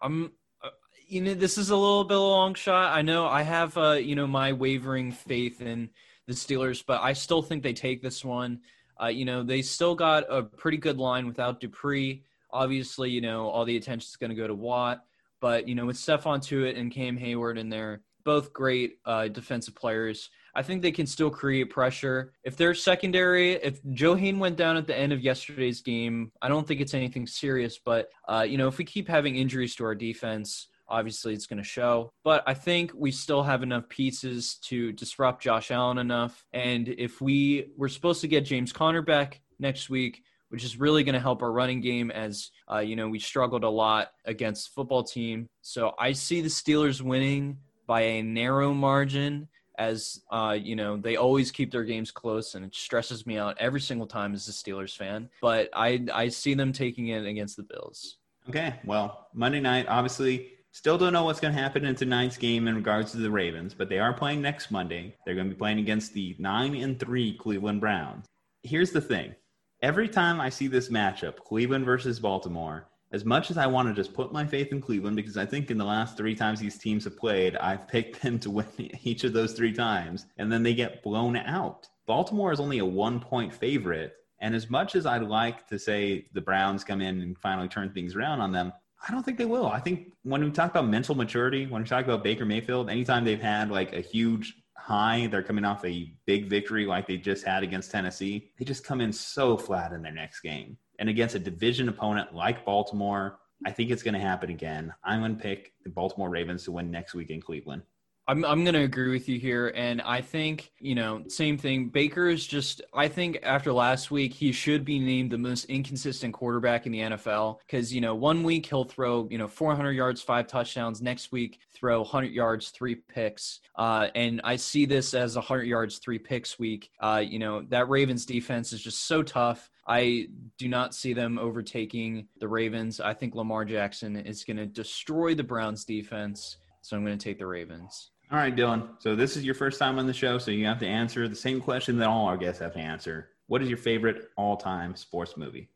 [0.01, 0.31] I'm,
[0.63, 0.69] uh,
[1.05, 2.97] you know, this is a little bit of a long shot.
[2.97, 5.89] I know I have, uh, you know, my wavering faith in
[6.27, 8.61] the Steelers, but I still think they take this one.
[9.01, 12.23] Uh, you know, they still got a pretty good line without Dupree.
[12.51, 15.03] Obviously, you know, all the attention is going to go to Watt,
[15.41, 19.75] but you know, with Stephon Tuitt and Cam Heyward in there, both great uh, defensive
[19.75, 20.29] players.
[20.55, 22.33] I think they can still create pressure.
[22.43, 26.47] If their secondary, if Joe Haden went down at the end of yesterday's game, I
[26.47, 27.79] don't think it's anything serious.
[27.83, 31.57] But uh, you know, if we keep having injuries to our defense, obviously it's going
[31.57, 32.11] to show.
[32.23, 36.45] But I think we still have enough pieces to disrupt Josh Allen enough.
[36.53, 41.03] And if we we're supposed to get James Conner back next week, which is really
[41.03, 44.73] going to help our running game as uh, you know we struggled a lot against
[44.73, 45.47] football team.
[45.61, 51.15] So I see the Steelers winning by a narrow margin as uh, you know they
[51.15, 54.51] always keep their games close and it stresses me out every single time as a
[54.51, 58.17] steelers fan but i i see them taking it against the bills.
[58.49, 62.67] Okay well monday night obviously still don't know what's going to happen in tonight's game
[62.67, 65.15] in regards to the ravens but they are playing next monday.
[65.25, 68.25] They're going to be playing against the 9 and 3 cleveland browns.
[68.63, 69.35] Here's the thing.
[69.81, 73.93] Every time i see this matchup cleveland versus baltimore as much as I want to
[73.93, 76.79] just put my faith in Cleveland, because I think in the last three times these
[76.79, 78.65] teams have played, I've picked them to win
[79.03, 81.87] each of those three times, and then they get blown out.
[82.07, 84.15] Baltimore is only a one point favorite.
[84.39, 87.93] And as much as I'd like to say the Browns come in and finally turn
[87.93, 88.73] things around on them,
[89.07, 89.67] I don't think they will.
[89.67, 93.23] I think when we talk about mental maturity, when we talk about Baker Mayfield, anytime
[93.23, 97.45] they've had like a huge high, they're coming off a big victory like they just
[97.45, 101.35] had against Tennessee, they just come in so flat in their next game and against
[101.35, 104.93] a division opponent like Baltimore, I think it's going to happen again.
[105.03, 107.81] I'm going to pick the Baltimore Ravens to win next week in Cleveland.
[108.25, 111.89] I'm I'm gonna agree with you here, and I think you know same thing.
[111.89, 116.33] Baker is just I think after last week he should be named the most inconsistent
[116.33, 120.21] quarterback in the NFL because you know one week he'll throw you know 400 yards,
[120.21, 121.01] five touchdowns.
[121.01, 125.63] Next week throw 100 yards, three picks, uh, and I see this as a 100
[125.63, 126.91] yards, three picks week.
[127.01, 129.69] Uh, you know that Ravens defense is just so tough.
[129.85, 130.27] I
[130.57, 132.99] do not see them overtaking the Ravens.
[132.99, 136.57] I think Lamar Jackson is going to destroy the Browns defense.
[136.81, 138.11] So I'm going to take the Ravens.
[138.31, 138.89] All right, Dylan.
[138.99, 141.35] So this is your first time on the show, so you have to answer the
[141.35, 143.29] same question that all our guests have to answer.
[143.47, 145.69] What is your favorite all-time sports movie?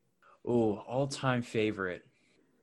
[0.46, 2.02] Oh, all-time favorite.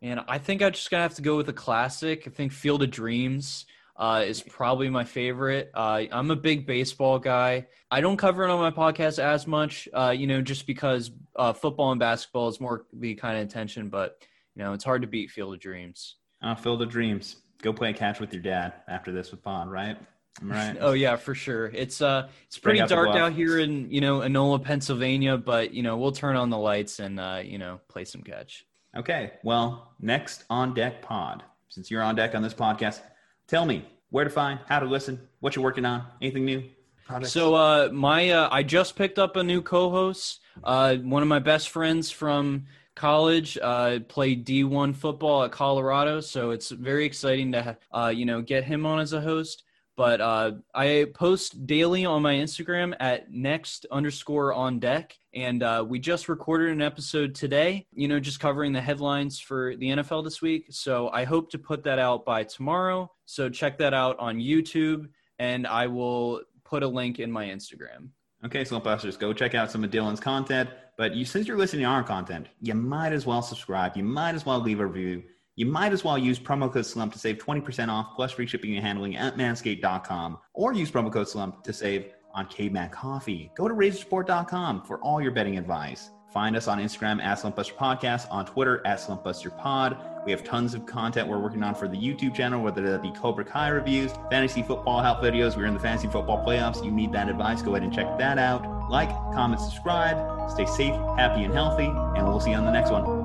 [0.02, 2.24] And I think I just gonna have to go with a classic.
[2.28, 3.66] I think Field of Dreams
[3.98, 5.72] uh, is probably my favorite.
[5.74, 7.68] Uh, I'm a big baseball guy.
[7.90, 11.54] I don't cover it on my podcast as much, uh, you know, just because uh,
[11.54, 13.90] football and basketball is more the kind of attention.
[13.90, 14.18] But
[14.56, 16.16] you know, it's hard to beat Field of Dreams.
[16.42, 19.98] Uh, Field of Dreams go play catch with your dad after this with Bond, right?
[20.42, 20.76] Right.
[20.82, 21.68] oh yeah, for sure.
[21.68, 25.98] It's uh, it's pretty dark out here in you know Enola, Pennsylvania, but you know
[25.98, 28.66] we'll turn on the lights and uh, you know play some catch.
[28.96, 29.34] Okay.
[29.44, 31.44] Well, next on deck pod.
[31.70, 33.02] Since you're on deck on this podcast,
[33.48, 36.64] tell me where to find, how to listen, what you're working on, anything new.
[37.06, 37.32] Products?
[37.32, 40.40] So uh, my uh, I just picked up a new co-host.
[40.64, 42.66] Uh, one of my best friends from
[42.96, 46.22] college, uh, played D1 football at Colorado.
[46.22, 49.64] So it's very exciting to, uh, you know, get him on as a host.
[49.98, 55.18] But uh, I post daily on my Instagram at next underscore on deck.
[55.34, 59.76] And uh, we just recorded an episode today, you know, just covering the headlines for
[59.78, 60.68] the NFL this week.
[60.70, 63.10] So I hope to put that out by tomorrow.
[63.26, 65.08] So check that out on YouTube.
[65.40, 68.10] And I will put a link in my Instagram.
[68.46, 70.70] Okay, Slumpbusters, go check out some of Dylan's content.
[70.98, 73.98] But you, since you're listening to our content, you might as well subscribe.
[73.98, 75.24] You might as well leave a review.
[75.56, 78.76] You might as well use promo code SLUMP to save 20% off plus free shipping
[78.76, 83.52] and handling at manscaped.com or use promo code SLUMP to save on Caveman Coffee.
[83.56, 86.10] Go to razersport.com for all your betting advice.
[86.36, 89.98] Find us on Instagram at Slumpbuster Podcast, on Twitter at Slumpbuster Pod.
[90.26, 93.12] We have tons of content we're working on for the YouTube channel, whether that be
[93.12, 95.56] Cobra Kai reviews, fantasy football help videos.
[95.56, 96.84] We're in the fantasy football playoffs.
[96.84, 97.62] You need that advice.
[97.62, 98.90] Go ahead and check that out.
[98.90, 100.52] Like, comment, subscribe.
[100.52, 103.25] Stay safe, happy, and healthy, and we'll see you on the next one.